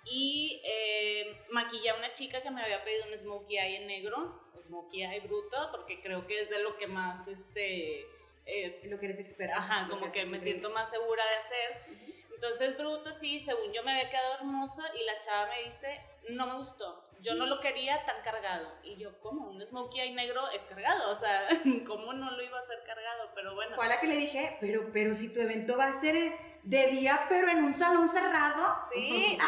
y 0.04 0.60
eh, 0.64 1.44
maquillé 1.50 1.90
a 1.90 1.96
una 1.96 2.12
chica 2.12 2.42
que 2.42 2.50
me 2.50 2.62
había 2.62 2.84
pedido 2.84 3.06
un 3.10 3.18
smokey 3.18 3.58
eye 3.58 3.76
en 3.76 3.86
negro, 3.86 4.40
smokey 4.60 5.04
eye 5.04 5.20
bruto, 5.20 5.68
porque 5.70 6.00
creo 6.00 6.26
que 6.26 6.40
es 6.40 6.50
de 6.50 6.62
lo 6.62 6.76
que 6.76 6.86
más, 6.86 7.28
este, 7.28 8.06
eh, 8.46 8.80
Lo 8.84 8.98
que 8.98 9.06
eres 9.06 9.20
experta. 9.20 9.56
Ajá, 9.56 9.88
como 9.88 10.10
que 10.10 10.26
me 10.26 10.40
siento 10.40 10.70
más 10.70 10.90
segura 10.90 11.24
de 11.24 11.34
hacer. 11.36 11.96
Entonces, 12.34 12.76
bruto, 12.76 13.12
sí, 13.12 13.40
según 13.40 13.72
yo 13.72 13.84
me 13.84 13.92
había 13.92 14.10
quedado 14.10 14.34
hermosa 14.34 14.82
y 14.98 15.04
la 15.04 15.20
chava 15.20 15.46
me 15.46 15.64
dice, 15.64 16.00
no 16.30 16.46
me 16.46 16.56
gustó, 16.56 17.04
yo 17.22 17.34
no 17.34 17.46
lo 17.46 17.60
quería 17.60 18.04
tan 18.04 18.20
cargado. 18.22 18.68
Y 18.82 18.96
yo, 18.96 19.18
¿cómo? 19.20 19.48
Un 19.48 19.64
smokey 19.64 20.00
eye 20.00 20.14
negro 20.14 20.48
es 20.50 20.62
cargado, 20.62 21.10
o 21.12 21.16
sea, 21.16 21.48
¿cómo 21.86 22.12
no 22.12 22.30
lo 22.32 22.42
iba 22.42 22.58
a 22.58 22.60
hacer 22.60 22.82
cargado? 22.84 23.30
Pero 23.34 23.54
bueno. 23.54 23.76
Fue 23.76 23.86
a 23.86 23.88
la 23.88 24.00
que 24.00 24.06
le 24.08 24.16
dije, 24.16 24.56
pero, 24.60 24.90
pero 24.92 25.14
si 25.14 25.32
tu 25.32 25.40
evento 25.40 25.76
va 25.78 25.86
a 25.86 25.92
ser 26.00 26.32
de 26.62 26.86
día, 26.88 27.26
pero 27.28 27.48
en 27.48 27.64
un 27.64 27.72
salón 27.72 28.08
cerrado, 28.08 28.74
Sí. 28.92 29.36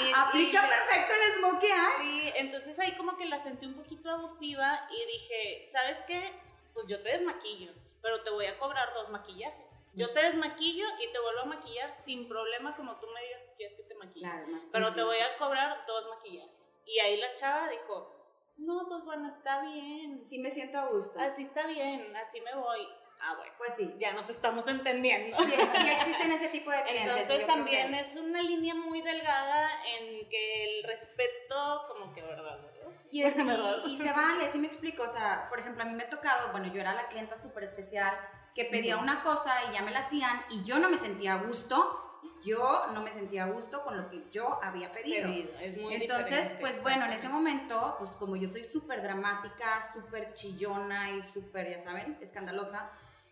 Y- 0.00 0.12
aplica 0.14 0.64
y- 0.66 0.68
perfecto 0.68 1.12
el 1.14 1.32
smokey 1.38 1.68
eye. 1.70 1.96
Sí, 2.00 2.32
entonces 2.36 2.78
ahí 2.78 2.94
como 2.96 3.16
que 3.16 3.26
la 3.26 3.38
sentí 3.38 3.66
un 3.66 3.74
poquito 3.74 4.10
abusiva 4.10 4.88
y 4.90 5.06
dije, 5.12 5.64
¿sabes 5.68 5.98
qué? 6.06 6.32
Pues 6.74 6.86
yo 6.88 7.00
te 7.02 7.10
desmaquillo, 7.10 7.72
pero 8.02 8.22
te 8.22 8.30
voy 8.30 8.46
a 8.46 8.58
cobrar 8.58 8.92
dos 8.94 9.08
maquillajes. 9.10 9.64
Yo 9.94 10.10
te 10.12 10.22
desmaquillo 10.22 10.84
y 11.00 11.10
te 11.10 11.18
vuelvo 11.18 11.40
a 11.40 11.44
maquillar 11.46 11.90
sin 12.04 12.28
problema 12.28 12.76
como 12.76 12.96
tú 12.96 13.06
me 13.14 13.22
digas 13.22 13.42
que 13.44 13.54
quieres 13.56 13.76
que 13.76 13.82
te 13.84 13.94
maquille. 13.94 14.26
Claro, 14.28 14.46
más 14.48 14.68
pero 14.70 14.92
te 14.92 15.02
voy 15.02 15.16
a 15.18 15.36
cobrar 15.38 15.86
dos 15.86 16.04
maquillajes. 16.16 16.75
Y 16.86 16.98
ahí 17.00 17.16
la 17.18 17.34
chava 17.34 17.68
dijo, 17.68 18.12
no, 18.58 18.86
pues 18.88 19.04
bueno, 19.04 19.28
está 19.28 19.60
bien. 19.62 20.22
Sí 20.22 20.38
me 20.38 20.50
siento 20.50 20.78
a 20.78 20.86
gusto. 20.86 21.18
Así 21.20 21.42
está 21.42 21.66
bien, 21.66 22.14
así 22.16 22.40
me 22.40 22.54
voy. 22.54 22.88
Ah, 23.18 23.34
bueno, 23.36 23.52
Pues 23.58 23.74
sí. 23.76 23.94
ya 23.98 24.12
nos 24.12 24.28
estamos 24.30 24.68
entendiendo. 24.68 25.36
Sí, 25.38 25.44
sí 25.50 25.88
existen 25.90 26.32
ese 26.32 26.48
tipo 26.48 26.70
de 26.70 26.82
clientes. 26.82 27.12
Entonces 27.22 27.46
también 27.46 27.90
que- 27.92 28.00
es 28.00 28.14
una 28.16 28.42
línea 28.42 28.74
muy 28.74 29.00
delgada 29.00 29.68
en 29.86 30.28
que 30.28 30.64
el 30.78 30.84
respeto, 30.84 31.82
como 31.88 32.14
que, 32.14 32.22
¿verdad? 32.22 32.58
¿verdad? 32.62 32.92
Y, 33.10 33.22
es- 33.22 33.34
y- 33.36 33.92
y 33.92 33.96
se 33.96 34.12
vale, 34.12 34.48
sí 34.48 34.58
me 34.58 34.66
explico. 34.66 35.02
O 35.02 35.08
sea, 35.08 35.46
por 35.48 35.58
ejemplo, 35.58 35.82
a 35.82 35.86
mí 35.86 35.94
me 35.94 36.04
ha 36.04 36.10
tocado, 36.10 36.52
bueno, 36.52 36.66
yo 36.72 36.80
era 36.80 36.94
la 36.94 37.08
clienta 37.08 37.34
súper 37.36 37.64
especial 37.64 38.14
que 38.54 38.64
pedía 38.66 38.96
una 38.98 39.22
cosa 39.22 39.64
y 39.70 39.72
ya 39.74 39.82
me 39.82 39.90
la 39.90 40.00
hacían 40.00 40.44
y 40.50 40.64
yo 40.64 40.78
no 40.78 40.88
me 40.90 40.98
sentía 40.98 41.34
a 41.34 41.42
gusto. 41.42 42.05
Yo 42.46 42.86
no 42.94 43.02
me 43.02 43.10
sentía 43.10 43.44
a 43.44 43.48
gusto 43.48 43.82
con 43.82 43.96
lo 43.96 44.08
que 44.08 44.22
yo 44.30 44.60
había 44.62 44.92
pedido. 44.92 45.28
Pedido, 45.28 45.58
Es 45.58 45.76
muy 45.76 45.94
Entonces, 45.96 46.54
pues 46.60 46.80
bueno, 46.80 47.04
en 47.06 47.12
ese 47.12 47.28
momento, 47.28 47.96
pues 47.98 48.12
como 48.12 48.36
yo 48.36 48.48
soy 48.48 48.62
súper 48.62 49.02
dramática, 49.02 49.80
súper 49.92 50.32
chillona 50.34 51.10
y 51.10 51.24
súper, 51.24 51.68
ya 51.68 51.80
saben, 51.80 52.16
escandalosa, 52.20 52.88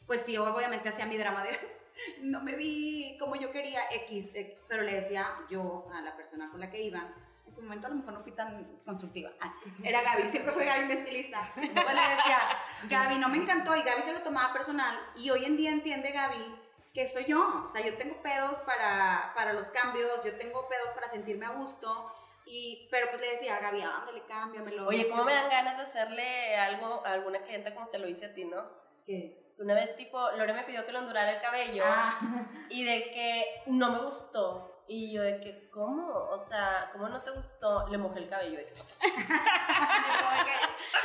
pues 0.07 0.22
sí, 0.22 0.37
obviamente 0.37 0.88
hacía 0.88 1.07
mi 1.07 1.16
drama 1.16 1.44
de 1.44 1.50
no 2.22 2.42
me 2.42 2.57
vi 2.57 3.16
como 3.18 3.37
yo 3.37 3.53
quería 3.53 3.83
X, 3.92 4.31
eh, 4.35 4.59
pero 4.68 4.83
le 4.83 4.94
decía 4.94 5.29
yo 5.48 5.87
a 5.94 6.00
la 6.00 6.16
persona 6.16 6.50
con 6.50 6.59
la 6.59 6.68
que 6.68 6.83
iba, 6.83 7.14
en 7.46 7.53
su 7.53 7.62
momento 7.62 7.87
a 7.87 7.90
lo 7.90 7.96
mejor 7.96 8.14
no 8.14 8.22
fui 8.22 8.33
tan 8.33 8.64
constructiva, 8.85 9.31
Ah, 9.40 9.55
era 9.83 10.03
Gaby, 10.03 10.29
siempre 10.29 10.53
fue 10.53 10.64
Gaby 10.64 10.87
mi 10.87 10.94
estilista, 10.94 11.40
entonces 11.57 11.94
le 11.94 12.16
decía, 12.16 12.38
Gaby 12.88 13.18
no 13.18 13.29
me 13.29 13.37
encantó 13.37 13.77
y 13.77 13.83
Gaby 13.83 14.03
se 14.03 14.12
lo 14.12 14.22
tomaba 14.22 14.53
personal 14.53 14.98
y 15.14 15.31
hoy 15.31 15.44
en 15.44 15.57
día 15.57 15.70
entiende 15.70 16.11
Gaby 16.11 16.63
que 16.95 17.09
soy 17.09 17.25
yo, 17.25 17.63
o 17.65 17.67
sea, 17.67 17.85
yo 17.85 17.97
tengo 17.99 18.23
pedos 18.23 18.61
para, 18.61 19.33
para 19.35 19.53
los 19.53 19.67
cambios, 19.71 20.25
yo 20.25 20.39
tengo 20.39 20.69
pedos 20.69 20.91
para 20.95 21.09
sentirme 21.09 21.45
a 21.45 21.51
gusto, 21.51 22.11
y, 22.47 22.89
pero 22.91 23.09
pues 23.11 23.21
le 23.21 23.31
decía, 23.31 23.59
Gaby, 23.59 23.83
ándale, 23.83 24.23
cámbiamelo. 24.27 24.87
Oye, 24.87 25.09
¿cómo 25.09 25.25
me 25.25 25.35
dan 25.35 25.51
ganas 25.51 25.77
de 25.77 25.83
hacerle 25.83 26.57
algo 26.57 27.05
a 27.05 27.13
alguna 27.13 27.43
clienta 27.43 27.75
como 27.75 27.89
te 27.89 27.99
lo 27.99 28.07
hice 28.09 28.27
a 28.27 28.35
ti, 28.35 28.45
no? 28.45 28.63
¿Qué? 29.05 29.43
Una 29.59 29.75
vez, 29.75 29.97
tipo, 29.97 30.31
Lore 30.33 30.53
me 30.53 30.65
pidió 30.65 30.87
que 30.87 30.93
le 30.93 30.99
ondurara 30.99 31.33
el 31.33 31.41
cabello 31.41 31.85
Ah, 31.87 32.47
y 32.69 32.85
de 32.85 33.11
que 33.11 33.63
no 33.67 33.91
me 33.91 33.99
gustó. 34.01 34.74
Y 34.87 35.12
yo 35.14 35.23
de 35.23 35.40
que, 35.40 35.68
¿cómo? 35.70 36.07
O 36.12 36.38
sea, 36.38 36.90
¿cómo 36.92 37.09
no 37.09 37.23
te 37.23 37.31
gustó? 37.31 37.88
Le 37.88 37.97
mojé 37.97 38.18
el 38.20 38.29
cabello. 38.29 38.59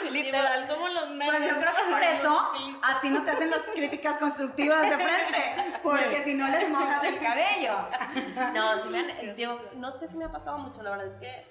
que- 0.01 0.11
Literal, 0.11 0.67
como 0.67 0.87
los 0.89 1.09
memes. 1.09 1.27
pues 1.37 1.49
yo 1.49 1.59
creo 1.59 1.75
que 1.75 1.91
por 1.91 2.01
eso 2.03 2.51
a 2.83 2.99
ti 3.01 3.09
no 3.09 3.23
te 3.23 3.31
hacen 3.31 3.49
las 3.49 3.63
críticas 3.73 4.17
constructivas 4.17 4.89
de 4.89 4.95
frente, 4.97 5.79
porque 5.83 6.23
si 6.23 6.33
no 6.35 6.47
les 6.47 6.69
mojas 6.69 7.03
el 7.03 7.19
cabello. 7.19 7.73
No, 8.53 8.81
sí 8.81 8.89
me 8.89 8.99
han, 8.99 9.35
digo, 9.35 9.59
no 9.75 9.91
sé 9.91 10.07
si 10.07 10.17
me 10.17 10.25
ha 10.25 10.31
pasado 10.31 10.57
mucho, 10.57 10.81
la 10.83 10.91
verdad 10.91 11.07
es 11.07 11.17
que, 11.17 11.45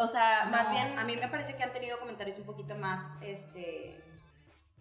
o 0.00 0.06
sea, 0.06 0.46
más 0.46 0.70
bien... 0.70 0.98
A 0.98 1.04
mí 1.04 1.16
me 1.16 1.28
parece 1.28 1.56
que 1.56 1.62
han 1.62 1.72
tenido 1.72 1.98
comentarios 1.98 2.38
un 2.38 2.44
poquito 2.46 2.74
más, 2.76 3.00
este, 3.22 3.98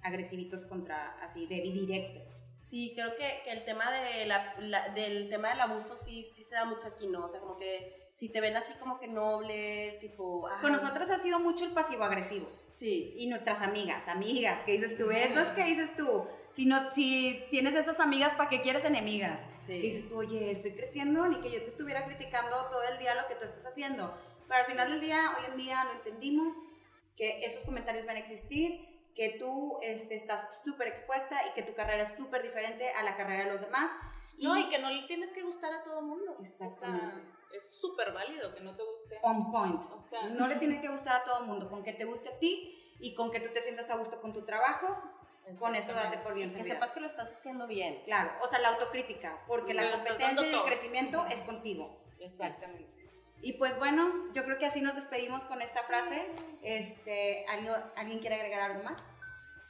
agresivitos 0.04 0.66
contra, 0.66 1.18
así, 1.22 1.46
de 1.48 1.56
directo. 1.62 2.20
Sí, 2.58 2.92
creo 2.96 3.16
que, 3.16 3.42
que 3.44 3.52
el 3.52 3.66
tema 3.66 3.92
de 3.92 4.26
la, 4.26 4.56
la- 4.60 4.90
del 4.90 5.30
tema 5.30 5.50
del 5.50 5.62
abuso 5.62 5.96
sí, 5.96 6.24
sí 6.24 6.44
se 6.44 6.56
da 6.56 6.66
mucho 6.66 6.88
aquí, 6.88 7.08
¿no? 7.08 7.26
O 7.26 7.30
sea, 7.30 7.40
como 7.40 7.56
que 7.58 8.08
si 8.14 8.30
te 8.30 8.42
ven 8.42 8.58
así 8.58 8.74
como 8.80 8.98
que 8.98 9.08
noble, 9.08 9.98
tipo... 10.02 10.48
ay, 10.48 10.60
Con 10.62 10.72
nosotras 10.72 11.10
ha 11.12 11.20
sido 11.20 11.40
mucho 11.40 11.66
el 11.66 11.72
pasivo-agresivo. 11.72 12.50
Sí. 12.68 13.14
Y 13.16 13.28
nuestras 13.28 13.62
amigas, 13.62 14.08
amigas, 14.08 14.62
¿qué 14.66 14.72
dices 14.74 14.98
tú? 14.98 15.12
Esas 15.12 15.50
que 15.50 15.64
dices 15.66 15.96
tú. 15.96 16.26
Si, 16.50 16.66
no, 16.66 16.90
si 16.90 17.44
tienes 17.52 17.76
esas 17.76 18.00
amigas, 18.00 18.34
¿para 18.34 18.50
qué 18.50 18.62
quieres 18.62 18.84
enemigas? 18.86 19.46
Sí. 19.68 19.74
Que 19.82 19.88
dices 19.88 20.10
tú, 20.10 20.18
oye, 20.18 20.50
estoy 20.50 20.72
creciendo, 20.72 21.28
ni 21.28 21.40
que 21.42 21.52
yo 21.52 21.62
te 21.62 21.68
estuviera 21.68 22.06
criticando 22.06 22.56
todo 22.70 22.82
el 22.84 22.98
día 22.98 23.14
lo 23.14 23.28
que 23.28 23.36
tú 23.36 23.46
estás 23.46 23.66
haciendo. 23.68 24.12
Pero 24.48 24.60
al 24.62 24.66
final 24.66 24.90
del 24.90 25.02
día, 25.02 25.20
hoy 25.38 25.46
en 25.52 25.58
día 25.58 25.84
lo 25.84 25.92
entendimos, 25.94 26.56
que 27.16 27.46
esos 27.46 27.64
comentarios 27.64 28.06
van 28.08 28.16
a 28.16 28.20
existir, 28.20 28.97
que 29.18 29.36
tú 29.40 29.80
este, 29.82 30.14
estás 30.14 30.64
súper 30.64 30.88
expuesta 30.90 31.36
y 31.48 31.54
que 31.54 31.64
tu 31.64 31.74
carrera 31.74 32.04
es 32.04 32.16
súper 32.16 32.44
diferente 32.44 32.88
a 32.92 33.02
la 33.02 33.18
carrera 33.18 33.46
de 33.46 33.52
los 33.52 33.62
demás. 33.62 33.90
No, 34.38 34.56
y 34.56 34.70
que 34.70 34.78
no 34.78 34.92
le 34.92 35.08
tienes 35.08 35.34
que 35.34 35.42
gustar 35.42 35.74
a 35.74 35.84
todo 35.84 36.00
el 36.00 36.06
mundo. 36.06 36.38
Exactamente. 36.40 37.06
O 37.08 37.10
sea, 37.10 37.58
es 37.58 37.80
súper 37.82 38.14
válido 38.14 38.54
que 38.54 38.62
no 38.62 38.76
te 38.76 38.84
guste. 38.84 39.18
on 39.24 39.52
point. 39.52 39.82
O 39.92 40.00
sea, 40.00 40.30
no 40.30 40.48
le 40.48 40.58
tiene 40.58 40.80
que 40.80 40.90
gustar 40.90 41.22
a 41.22 41.24
todo 41.24 41.40
el 41.40 41.46
mundo, 41.46 41.68
con 41.68 41.84
que 41.84 41.94
te 41.94 42.06
guste 42.06 42.30
a 42.30 42.38
ti 42.38 42.96
y 43.00 43.16
con 43.16 43.32
que 43.32 43.40
tú 43.40 43.52
te 43.52 43.60
sientas 43.62 43.90
a 43.90 43.96
gusto 43.98 44.22
con 44.22 44.34
tu 44.34 44.46
trabajo, 44.46 44.96
con 45.58 45.74
eso 45.74 45.94
date 45.94 46.20
por 46.20 46.36
bien 46.36 46.50
Que 46.50 46.58
servida. 46.58 46.76
sepas 46.76 46.92
que 46.92 47.00
lo 47.00 47.08
estás 47.08 47.34
haciendo 47.34 47.66
bien. 47.66 48.04
Claro, 48.06 48.34
o 48.44 48.48
sea, 48.48 48.60
la 48.60 48.70
autocrítica, 48.70 49.44
porque 49.48 49.74
Que 49.74 49.82
la 49.82 49.92
competencia 49.92 50.46
y 50.46 50.54
el 50.54 50.64
crecimiento 50.64 51.26
es 51.26 51.42
contigo. 51.42 52.04
Exactamente. 52.20 53.07
Y 53.42 53.54
pues 53.54 53.78
bueno, 53.78 54.32
yo 54.34 54.44
creo 54.44 54.58
que 54.58 54.66
así 54.66 54.82
nos 54.82 54.96
despedimos 54.96 55.46
con 55.46 55.62
esta 55.62 55.84
frase. 55.84 56.28
Este, 56.62 57.46
¿alguien, 57.48 57.74
¿alguien 57.96 58.20
quiere 58.20 58.36
agregar 58.36 58.72
algo 58.72 58.84
más? 58.84 59.10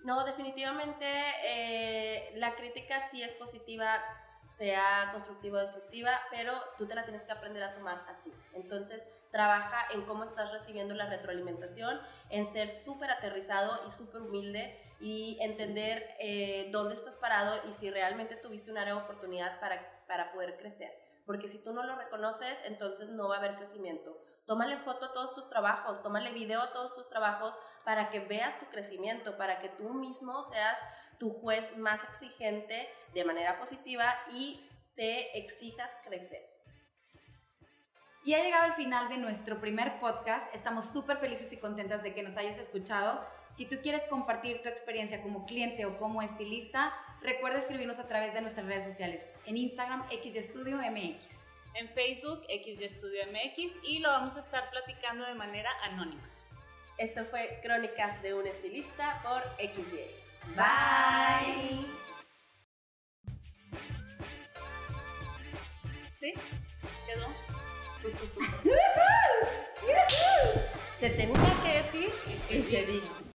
No, 0.03 0.23
definitivamente 0.23 1.05
eh, 1.43 2.31
la 2.35 2.55
crítica 2.55 3.01
sí 3.01 3.21
es 3.21 3.33
positiva, 3.33 4.01
sea 4.45 5.09
constructiva 5.11 5.57
o 5.57 5.61
destructiva, 5.61 6.19
pero 6.31 6.53
tú 6.77 6.87
te 6.87 6.95
la 6.95 7.03
tienes 7.03 7.23
que 7.23 7.31
aprender 7.31 7.61
a 7.63 7.73
tomar 7.73 8.05
así. 8.07 8.31
Entonces, 8.53 9.05
trabaja 9.31 9.87
en 9.93 10.03
cómo 10.05 10.23
estás 10.23 10.51
recibiendo 10.51 10.93
la 10.93 11.07
retroalimentación, 11.07 11.99
en 12.29 12.45
ser 12.45 12.69
súper 12.69 13.11
aterrizado 13.11 13.85
y 13.87 13.91
súper 13.91 14.21
humilde 14.21 14.79
y 14.99 15.37
entender 15.41 16.15
eh, 16.19 16.69
dónde 16.71 16.95
estás 16.95 17.17
parado 17.17 17.59
y 17.67 17.73
si 17.73 17.91
realmente 17.91 18.35
tuviste 18.35 18.71
una 18.71 18.81
área 18.81 18.95
de 18.95 19.01
oportunidad 19.01 19.59
para, 19.59 20.05
para 20.07 20.31
poder 20.31 20.57
crecer. 20.57 21.06
Porque 21.27 21.47
si 21.47 21.59
tú 21.59 21.73
no 21.73 21.83
lo 21.83 21.95
reconoces, 21.95 22.59
entonces 22.65 23.09
no 23.09 23.27
va 23.27 23.35
a 23.35 23.37
haber 23.37 23.57
crecimiento. 23.57 24.17
Tómale 24.47 24.77
foto 24.77 25.07
a 25.07 25.13
todos 25.13 25.35
tus 25.35 25.49
trabajos, 25.49 26.01
tómale 26.01 26.31
video 26.31 26.61
a 26.61 26.71
todos 26.71 26.95
tus 26.95 27.09
trabajos 27.09 27.59
para 27.83 28.09
que 28.09 28.21
veas 28.21 28.59
tu 28.59 28.65
crecimiento, 28.67 29.37
para 29.37 29.59
que 29.59 29.67
tú 29.67 29.93
mismo 29.93 30.41
seas 30.41 30.79
tu 31.19 31.29
juez 31.29 31.77
más 31.77 32.01
exigente 32.05 32.89
de 33.13 33.25
manera 33.25 33.59
positiva 33.59 34.15
y 34.31 34.67
te 34.95 35.37
exijas 35.37 35.91
crecer. 36.05 36.56
Y 38.27 38.33
ha 38.33 38.43
llegado 38.43 38.65
el 38.65 38.73
final 38.73 39.07
de 39.07 39.15
nuestro 39.15 39.61
primer 39.61 40.01
podcast. 40.01 40.53
Estamos 40.53 40.91
súper 40.91 41.15
felices 41.15 41.53
y 41.53 41.57
contentas 41.61 42.03
de 42.03 42.13
que 42.13 42.23
nos 42.23 42.35
hayas 42.35 42.57
escuchado. 42.57 43.25
Si 43.53 43.65
tú 43.65 43.77
quieres 43.81 44.03
compartir 44.09 44.61
tu 44.61 44.67
experiencia 44.67 45.21
como 45.21 45.45
cliente 45.45 45.85
o 45.85 45.97
como 45.97 46.21
estilista, 46.21 46.91
recuerda 47.21 47.57
escribirnos 47.57 47.99
a 47.99 48.07
través 48.09 48.33
de 48.33 48.41
nuestras 48.41 48.65
redes 48.65 48.83
sociales. 48.83 49.29
En 49.45 49.55
Instagram, 49.55 50.09
XYestudio 50.09 50.75
MX. 50.75 51.53
En 51.75 51.87
Facebook, 51.87 52.43
XY 52.49 52.89
Studio 52.89 53.21
MX, 53.31 53.71
y 53.83 53.99
lo 53.99 54.09
vamos 54.09 54.35
a 54.35 54.41
estar 54.41 54.71
platicando 54.71 55.25
de 55.25 55.33
manera 55.33 55.69
anónima. 55.83 56.29
Esto 56.97 57.23
fue 57.23 57.61
Crónicas 57.63 58.21
de 58.21 58.33
un 58.33 58.45
estilista 58.45 59.21
por 59.23 59.41
XY. 59.55 60.01
Bye. 60.53 61.85
¿Sí? 66.19 66.33
¿Quedó? 67.05 67.46
Se 70.99 71.09
tenía 71.09 71.55
que 71.63 71.77
decir 71.77 72.11
y 72.49 72.63
se 72.63 72.85
dijo. 72.85 73.17